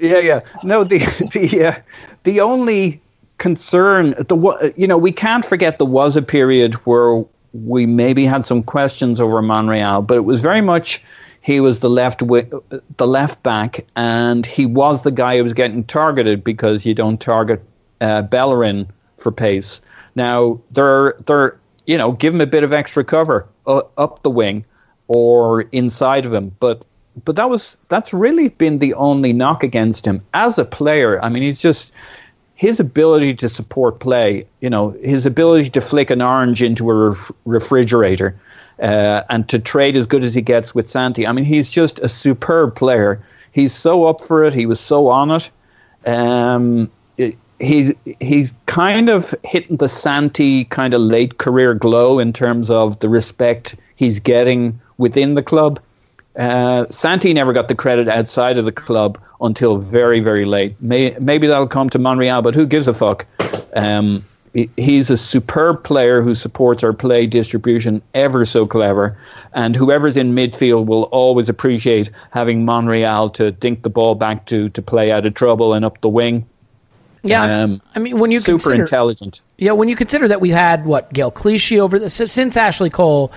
[0.00, 0.40] Yeah, yeah.
[0.62, 0.98] No, the
[1.32, 1.80] the uh,
[2.24, 3.00] the only
[3.38, 8.44] concern the you know we can't forget there was a period where we maybe had
[8.44, 11.02] some questions over Monreal, but it was very much
[11.40, 12.48] he was the left wi-
[12.96, 17.20] the left back, and he was the guy who was getting targeted because you don't
[17.20, 17.62] target
[18.00, 19.80] uh, Bellerin for pace.
[20.16, 21.56] Now they're they're
[21.86, 24.64] you know give him a bit of extra cover uh, up the wing
[25.08, 26.84] or inside of him, but
[27.24, 31.22] but that was that's really been the only knock against him as a player.
[31.22, 31.92] I mean, he's just
[32.54, 34.46] his ability to support play.
[34.60, 38.34] You know, his ability to flick an orange into a ref- refrigerator.
[38.82, 41.28] Uh, and to trade as good as he gets with Santi.
[41.28, 43.22] I mean, he's just a superb player.
[43.52, 44.52] He's so up for it.
[44.52, 45.48] He was so on it.
[46.04, 46.90] Um,
[47.60, 52.98] he he kind of hitting the Santi kind of late career glow in terms of
[53.00, 55.80] the respect he's getting within the club.
[56.36, 60.74] Uh, Santi never got the credit outside of the club until very, very late.
[60.80, 63.24] May, maybe that'll come to Monreal, but who gives a fuck?
[63.76, 64.24] Um,
[64.76, 69.16] he's a superb player who supports our play distribution ever so clever,
[69.52, 74.68] and whoever's in midfield will always appreciate having Monreal to dink the ball back to
[74.70, 76.46] to play out of trouble and up the wing.
[77.24, 79.40] Yeah, Um, I mean when you super consider intelligent.
[79.58, 83.32] Yeah, when you consider that we've had what Gael Clichy over this since Ashley Cole,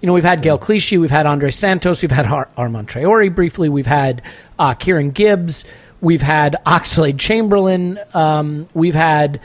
[0.00, 3.34] you know, we've had Gael Clichy, we've had Andre Santos, we've had Ar- Armand Traore
[3.34, 4.22] briefly, we've had
[4.58, 5.64] uh, Kieran Gibbs,
[6.00, 9.40] we've had Oxlade Chamberlain, um, we've had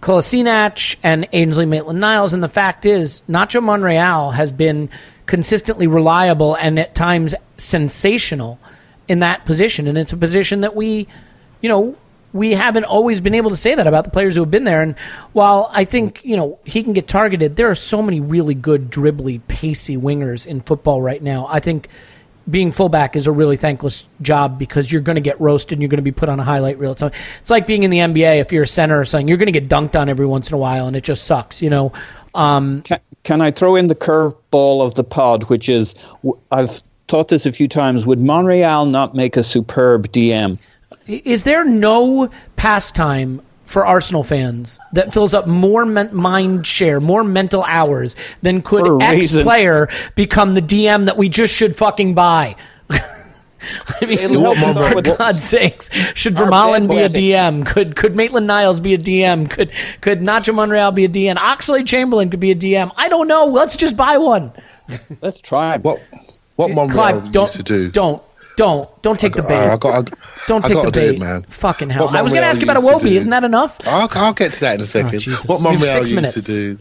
[0.00, 4.90] Kolasinac and Ainsley Maitland-Niles, and the fact is, Nacho Monreal has been
[5.26, 8.58] consistently reliable and at times sensational
[9.08, 11.06] in that position, and it's a position that we,
[11.62, 11.96] you know,
[12.34, 14.82] we haven't always been able to say that about the players who have been there.
[14.82, 14.96] And
[15.32, 18.90] while I think you know he can get targeted, there are so many really good
[18.90, 21.46] dribbly, pacey wingers in football right now.
[21.48, 21.88] I think
[22.50, 25.88] being fullback is a really thankless job because you're going to get roasted and you're
[25.88, 26.94] going to be put on a highlight reel.
[26.94, 27.10] So
[27.40, 28.40] it's like being in the NBA.
[28.40, 30.54] If you're a center or something, you're going to get dunked on every once in
[30.54, 31.62] a while, and it just sucks.
[31.62, 31.92] You know.
[32.34, 35.94] Um, Can, can I throw in the curveball of the pod, which is
[36.50, 38.06] I've thought this a few times.
[38.06, 40.58] Would Monreal not make a superb DM?
[41.06, 47.24] Is there no pastime for Arsenal fans that fills up more men- mind share, more
[47.24, 49.42] mental hours than could a X reason.
[49.42, 52.56] player become the DM that we just should fucking buy?
[52.90, 57.08] I mean, It'll help us out for with- God's sakes, should Our Vermaelen be a
[57.08, 57.66] DM?
[57.66, 59.48] Could could Maitland Niles be a DM?
[59.48, 61.36] Could could Nacho Monreal be a DM?
[61.36, 62.92] Oxley Chamberlain could be a DM.
[62.96, 63.46] I don't know.
[63.46, 64.52] Let's just buy one.
[65.22, 65.78] Let's try.
[65.78, 66.02] What
[66.56, 67.90] what Monreal Clive, don't used to do?
[67.90, 68.22] don't
[68.56, 69.54] don't don't take the bait.
[69.54, 70.12] I, I got.
[70.46, 71.42] Don't take the do bait, it, man.
[71.44, 72.08] Fucking hell!
[72.08, 73.12] I was going to ask you about Iwobi.
[73.12, 73.78] Isn't that enough?
[73.86, 75.24] I'll, I'll get to that in a oh, second.
[75.26, 76.34] Oh, what Monreal used minutes.
[76.34, 76.78] to do,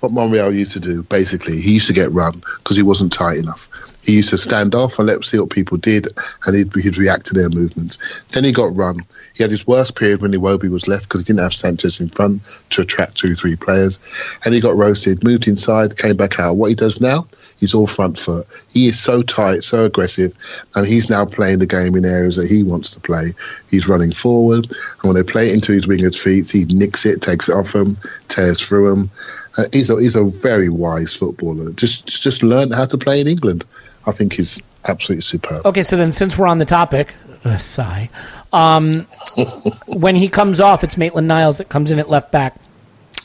[0.00, 3.38] what Monreal used to do, basically, he used to get run because he wasn't tight
[3.38, 3.68] enough.
[4.02, 6.08] He used to stand off and let see what people did,
[6.46, 7.98] and he'd, he'd react to their movements.
[8.32, 9.04] Then he got run.
[9.34, 12.08] He had his worst period when Iwobi was left because he didn't have Sanchez in
[12.08, 12.40] front
[12.70, 14.00] to attract two, three players,
[14.44, 15.22] and he got roasted.
[15.22, 16.56] Moved inside, came back out.
[16.56, 17.28] What he does now,
[17.60, 18.46] he's all front foot.
[18.68, 20.34] He is so tight, so aggressive,
[20.74, 23.34] and he's now playing the game in areas that he wants to play.
[23.70, 27.22] He's running forward, and when they play it into his winger's feet, he nicks it,
[27.22, 27.96] takes it off him,
[28.28, 29.10] tears through him.
[29.58, 31.70] Uh, he's a he's a very wise footballer.
[31.72, 33.64] Just just learned how to play in England.
[34.06, 35.64] I think he's absolutely superb.
[35.66, 38.08] Okay, so then since we're on the topic, uh, sigh.
[38.52, 39.06] Um,
[39.88, 42.56] when he comes off, it's Maitland Niles that comes in at left back,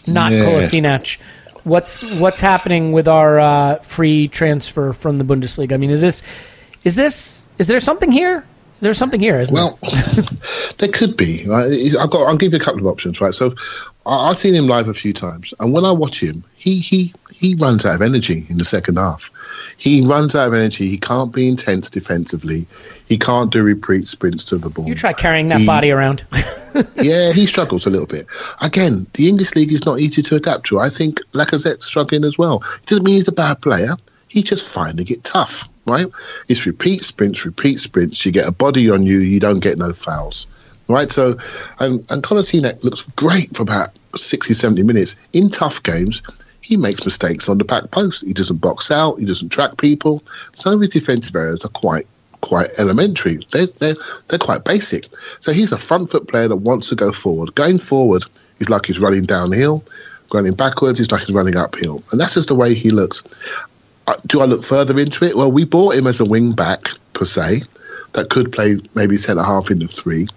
[0.06, 0.44] not Yeah.
[0.46, 1.18] Kolasinac.
[1.66, 5.74] What's what's happening with our uh, free transfer from the Bundesliga?
[5.74, 6.24] I mean, is this
[6.84, 8.46] is this is there something here?
[8.82, 9.60] There's something here, isn't it?
[9.60, 9.80] Well,
[10.78, 11.42] there could be.
[11.52, 12.28] I've got.
[12.28, 13.20] I'll give you a couple of options.
[13.20, 13.34] Right.
[13.34, 13.54] So,
[14.06, 17.12] I- I've seen him live a few times, and when I watch him, he he
[17.32, 19.30] he runs out of energy in the second half.
[19.78, 20.88] He runs out of energy.
[20.88, 22.66] He can't be intense defensively.
[23.08, 24.88] He can't do repeat sprints to the ball.
[24.88, 26.24] You try carrying that He- body around.
[27.02, 28.26] yeah, he struggles a little bit.
[28.62, 30.80] Again, the English league is not easy to adapt to.
[30.80, 32.64] I think Lacazette's struggling as well.
[32.82, 33.96] It doesn't mean he's a bad player.
[34.30, 36.08] He's just finding it tough, right?
[36.48, 38.26] It's repeat sprints, repeat sprints.
[38.26, 40.48] You get a body on you, you don't get no fouls,
[40.88, 41.12] right?
[41.12, 41.38] So,
[41.80, 45.16] and, and Kolasinac looks great for about 60, 70 minutes.
[45.34, 46.22] In tough games,
[46.62, 48.26] he makes mistakes on the back post.
[48.26, 49.20] He doesn't box out.
[49.20, 50.24] He doesn't track people.
[50.54, 52.08] Some of his defensive errors are quite
[52.42, 53.40] quite elementary.
[53.52, 53.96] They're, they're,
[54.28, 55.08] they're quite basic.
[55.40, 57.56] So he's a front foot player that wants to go forward.
[57.56, 58.24] Going forward
[58.60, 59.84] is like he's running downhill.
[60.32, 62.04] Running backwards is like he's running uphill.
[62.12, 63.24] And that's just the way he looks.
[64.06, 65.36] Uh, Do I look further into it?
[65.36, 67.62] Well, we bought him as a wing back, per se,
[68.14, 70.28] that could play maybe centre half in the three.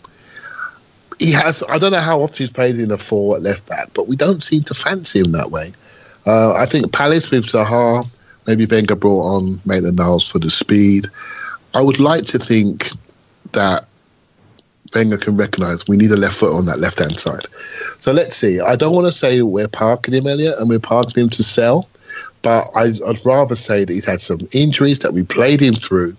[1.19, 3.91] He has, I don't know how often he's played in a four at left back,
[3.95, 5.73] but we don't seem to fancy him that way.
[6.27, 8.09] Uh, I think Palace with Zaha,
[8.47, 11.07] maybe Wenger brought on Maitland Niles for the speed.
[11.75, 12.91] I would like to think
[13.53, 13.87] that
[14.95, 17.47] Wenger can recognise we need a left foot on that left hand side.
[17.99, 18.61] So let's see.
[18.61, 21.89] I don't want to say we're parking him, Elliot, and we're parking him to sell,
[22.43, 26.17] but I, I'd rather say that he's had some injuries that we played him through.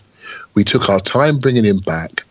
[0.54, 2.24] We took our time bringing him back,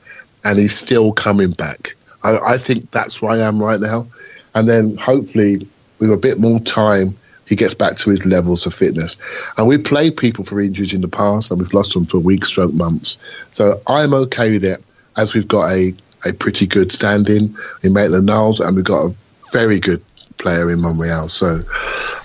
[0.44, 1.96] and he's still coming back.
[2.22, 4.06] I, I think that's where I am right now.
[4.54, 5.66] And then hopefully,
[5.98, 7.16] with a bit more time,
[7.46, 9.16] he gets back to his levels of fitness.
[9.56, 12.48] And we've played people for injuries in the past, and we've lost them for weeks,
[12.48, 13.16] stroke months.
[13.52, 14.82] So I'm okay with it,
[15.16, 15.94] as we've got a,
[16.26, 19.14] a pretty good stand-in in Maitland Niles, and we've got a
[19.52, 20.02] very good
[20.38, 21.28] player in Monreal.
[21.28, 21.60] So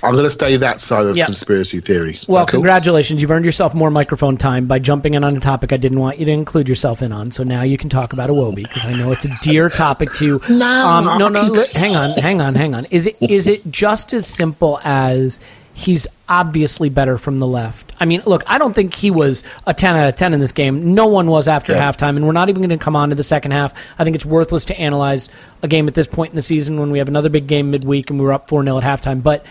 [0.04, 1.26] I'm going to stay that side of Yeah.
[1.26, 2.20] conspiracy theory.
[2.28, 2.60] Well, Cool?
[2.60, 3.22] congratulations.
[3.22, 6.20] You've earned yourself more microphone time by jumping in on a topic I didn't want
[6.20, 7.32] you to include yourself in on.
[7.32, 10.26] So now you can talk about Iwobi because I know it's a dear topic to
[10.26, 10.42] you.
[10.50, 11.42] No, um, no, no.
[11.44, 12.86] li- hang on, hang on, hang on.
[12.92, 15.40] Is it is it just as simple as
[15.74, 17.92] he's obviously better from the left?
[18.00, 20.52] I mean, look, I don't think he was a ten out of ten in this
[20.52, 20.94] game.
[20.94, 21.92] No one was after Yeah.
[21.92, 23.74] halftime, and we're not even going to come on to the second half.
[23.98, 25.30] I think it's worthless to analyze
[25.62, 28.10] a game at this point in the season when we have another big game midweek
[28.10, 29.24] and we were up four 0 at halftime.
[29.24, 29.46] But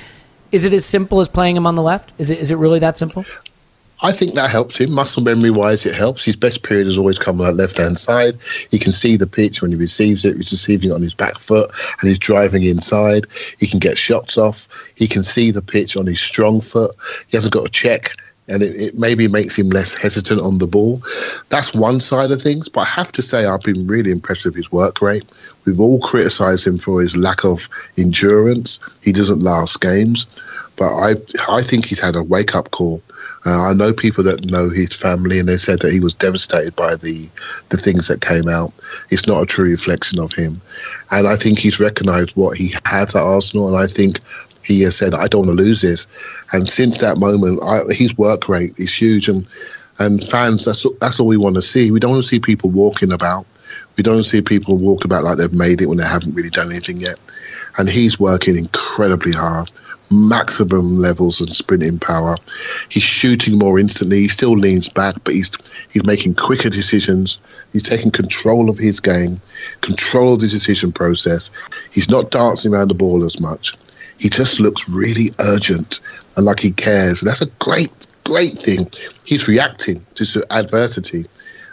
[0.51, 2.13] is it as simple as playing him on the left?
[2.19, 3.25] Is it is it really that simple?
[4.03, 4.93] I think that helps him.
[4.93, 6.25] Muscle memory wise, it helps.
[6.25, 8.37] His best period has always come on that left hand side.
[8.71, 10.37] He can see the pitch when he receives it.
[10.37, 13.27] He's receiving it on his back foot and he's driving inside.
[13.59, 14.67] He can get shots off.
[14.97, 16.97] He can see the pitch on his strong foot.
[17.29, 18.17] He hasn't got to check.
[18.49, 21.01] And it, it maybe makes him less hesitant on the ball.
[21.49, 22.69] That's one side of things.
[22.69, 25.25] But I have to say, I've been really impressed with his work rate.
[25.65, 28.81] We've all criticised him for his lack of endurance.
[29.01, 30.27] He doesn't last games.
[30.75, 31.15] But I,
[31.49, 33.01] I think he's had a wake up call.
[33.45, 36.77] Uh, I know people that know his family, and they said that he was devastated
[36.77, 37.29] by the
[37.71, 38.73] the things that came out.
[39.11, 40.61] It's not a true reflection of him,
[41.11, 44.21] and I think he's recognised what he has at Arsenal, and I think
[44.63, 46.07] he has said, "I don't want to lose this."
[46.53, 49.47] And since that moment, I, his work rate is huge, and
[49.99, 51.91] And fans, that's that's all we want to see.
[51.91, 53.47] We don't want to see people walking about.
[53.97, 56.71] We don't see people walk about like they've made it when they haven't really done
[56.71, 57.19] anything yet.
[57.77, 59.71] And he's working incredibly hard,
[60.13, 62.37] maximum levels and sprinting power.
[62.89, 64.21] He's shooting more instantly.
[64.21, 65.51] He still leans back, but he's
[65.91, 67.39] he's making quicker decisions.
[67.73, 69.41] He's taking control of his game,
[69.81, 71.51] control of the decision process.
[71.93, 73.75] He's not dancing around the ball as much.
[74.19, 76.01] He just looks really urgent
[76.37, 77.23] and like he cares.
[77.23, 77.91] And that's a great,
[78.25, 78.91] great thing.
[79.25, 81.27] He's reacting to adversity,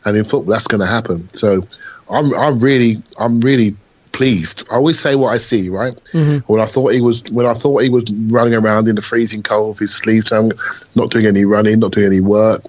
[0.06, 1.32] and in football, that's going to happen.
[1.34, 1.68] So,
[2.10, 3.76] I'm, I'm really, I'm really
[4.20, 4.68] pleased.
[4.70, 5.96] I always say what I see, right?
[6.12, 6.40] Mm-hmm.
[6.52, 9.42] When I thought he was, when I thought he was running around in the freezing
[9.42, 10.52] cold with his sleeves down,
[10.96, 12.62] not doing any running, not doing any work,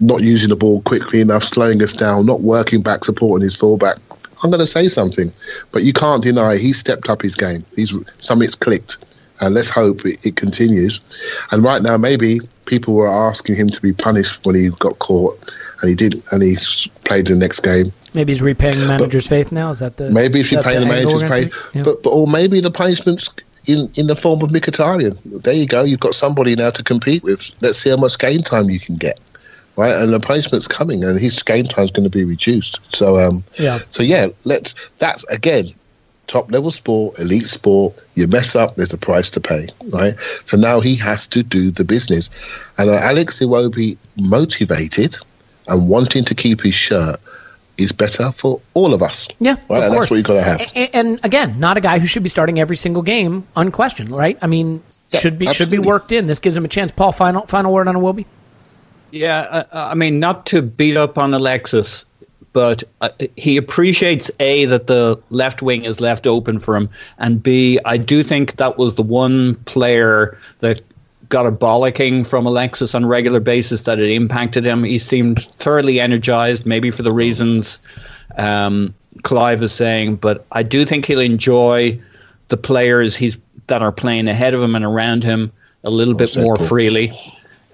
[0.00, 3.98] not using the ball quickly enough, slowing us down, not working back, supporting his fullback.
[4.42, 5.32] I'm going to say something,
[5.70, 7.64] but you can't deny he stepped up his game.
[7.76, 8.98] He's something's clicked,
[9.40, 10.98] and let's hope it, it continues.
[11.52, 15.54] And right now, maybe people were asking him to be punished when he got caught,
[15.80, 16.56] and he did, and he
[17.04, 17.92] played the next game.
[18.18, 19.70] Maybe he's repaying the manager's but, faith now.
[19.70, 21.54] Is that the maybe he's repaying the, the manager's faith?
[21.72, 21.84] Yeah.
[21.84, 23.30] But, but or maybe the punishments
[23.66, 25.16] in in the form of Mkhitaryan.
[25.44, 25.84] There you go.
[25.84, 27.52] You've got somebody now to compete with.
[27.60, 29.20] Let's see how much game time you can get
[29.76, 29.96] right?
[29.96, 32.80] And the punishment's coming, and his game time is going to be reduced.
[32.94, 33.78] So, um, yeah.
[33.88, 34.74] So yeah, let's.
[34.98, 35.68] That's again,
[36.26, 37.94] top level sport, elite sport.
[38.16, 40.14] You mess up, there's a price to pay, right?
[40.44, 42.28] So now he has to do the business,
[42.76, 45.16] and uh, Alex Iwobi motivated
[45.68, 47.20] and wanting to keep his shirt
[47.78, 49.28] is better for all of us.
[49.40, 49.58] Yeah, right?
[49.60, 49.90] and course.
[49.90, 50.60] that's what you've got to have.
[50.74, 54.36] And, and, again, not a guy who should be starting every single game, unquestioned, right?
[54.42, 55.76] I mean, yeah, should be absolutely.
[55.76, 56.26] should be worked in.
[56.26, 56.92] This gives him a chance.
[56.92, 58.26] Paul, final final word on Iwobi.
[59.10, 62.04] Yeah, uh, I mean, not to beat up on Alexis,
[62.52, 67.42] but uh, he appreciates A, that the left wing is left open for him, and
[67.42, 70.82] B, I do think that was the one player that
[71.28, 74.84] got a bollocking from Alexis on a regular basis that it impacted him.
[74.84, 77.78] He seemed thoroughly energized, maybe for the reasons
[78.36, 82.00] um, Clive is saying, but I do think he'll enjoy
[82.48, 85.52] the players he's that are playing ahead of him and around him
[85.84, 87.12] a little bit more freely.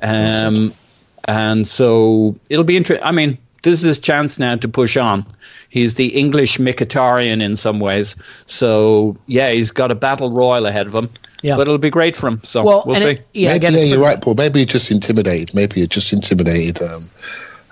[0.02, 0.74] Um,
[1.26, 3.07] and so it'll be interesting.
[3.07, 5.24] I mean, this is his chance now to push on.
[5.70, 8.16] He's the English Mkhitaryan in some ways.
[8.46, 11.09] So, yeah, he's got a battle royal ahead of him.
[11.45, 11.57] Yeah.
[11.57, 12.40] But it'll be great for him.
[12.42, 13.09] So well, we'll see.
[13.09, 14.34] It, yeah, maybe, again, yeah you're right, Paul.
[14.34, 15.55] Maybe you're just intimidated.
[15.55, 16.80] Maybe you're just intimidated.
[16.82, 17.11] Um,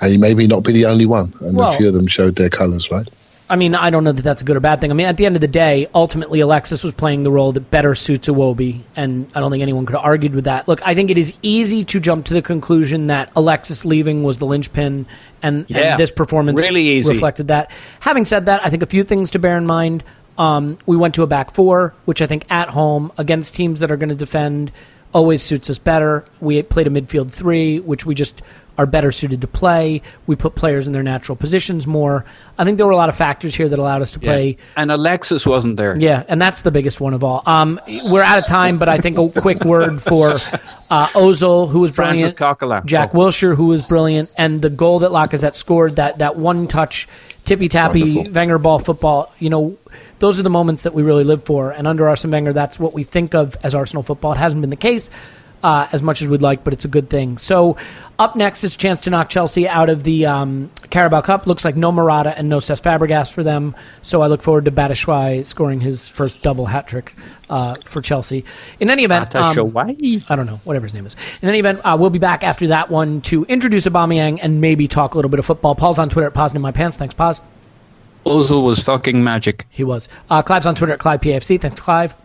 [0.02, 1.32] and you maybe not be the only one.
[1.40, 3.08] And well, a few of them showed their colours, right?
[3.48, 4.90] I mean, I don't know that that's a good or bad thing.
[4.90, 7.70] I mean, at the end of the day, ultimately, Alexis was playing the role that
[7.70, 10.68] better suits Iwobi, and I don't think anyone could have argued with that.
[10.68, 14.38] Look, I think it is easy to jump to the conclusion that Alexis leaving was
[14.38, 15.06] the linchpin,
[15.42, 17.70] and, yeah, and this performance really reflected that.
[18.00, 20.02] Having said that, I think a few things to bear in mind.
[20.38, 23.90] Um, we went to a back four, which I think at home against teams that
[23.90, 24.72] are going to defend
[25.12, 26.24] always suits us better.
[26.40, 28.42] We played a midfield three, which we just
[28.78, 30.00] are better suited to play.
[30.26, 32.24] We put players in their natural positions more.
[32.56, 34.56] I think there were a lot of factors here that allowed us to play.
[34.76, 35.98] And Alexis wasn't there.
[35.98, 37.42] Yeah, and that's the biggest one of all.
[37.44, 40.30] Um, we're out of time, but I think a quick word for
[40.90, 42.20] uh, Ozil, who was brilliant.
[42.86, 43.18] Jack oh.
[43.18, 47.08] Wilshere, who was brilliant, and the goal that Lacazette scored, that that one touch,
[47.44, 49.32] tippy tappy Wenger ball football.
[49.38, 49.78] You know,
[50.18, 51.70] those are the moments that we really live for.
[51.70, 54.32] And under Arsene Wenger, that's what we think of as Arsenal football.
[54.32, 55.10] It hasn't been the case
[55.62, 57.38] uh, as much as we'd like, but it's a good thing.
[57.38, 57.76] So
[58.18, 61.46] up next is a chance to knock Chelsea out of the um, Carabao Cup.
[61.46, 63.74] Looks like no Morata and no Cesc Fabregas for them.
[64.02, 67.14] So I look forward to Batshuayi scoring his first double hat trick
[67.48, 68.44] uh, for Chelsea.
[68.80, 69.54] In any event, um,
[70.28, 71.16] I don't know, whatever his name is.
[71.42, 74.88] In any event, uh, we'll be back after that one to introduce Aubameyang and maybe
[74.88, 75.74] talk a little bit of football.
[75.74, 76.96] Paul's on Twitter at Paz in my pants.
[76.96, 77.40] Thanks, Paz.
[78.24, 79.66] Ozil was fucking magic.
[79.68, 80.08] He was.
[80.30, 81.60] Uh, Clive's on Twitter at ClivePAFC.
[81.60, 82.16] Thanks, Clive.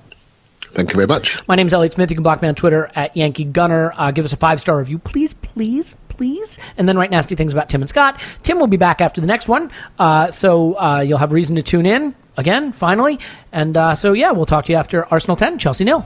[0.77, 1.39] Thank you very much.
[1.47, 2.11] My name is Elliot Smith.
[2.11, 3.93] You can block me on Twitter at Yankee Gunner.
[3.97, 6.59] Uh, give us a five star review, please, please, please.
[6.77, 8.21] And then write nasty things about Tim and Scott.
[8.43, 9.71] Tim will be back after the next one.
[9.97, 13.19] Uh, so uh, you'll have reason to tune in again, finally.
[13.51, 16.05] And uh, so, yeah, we'll talk to you after Arsenal 10, Chelsea nil.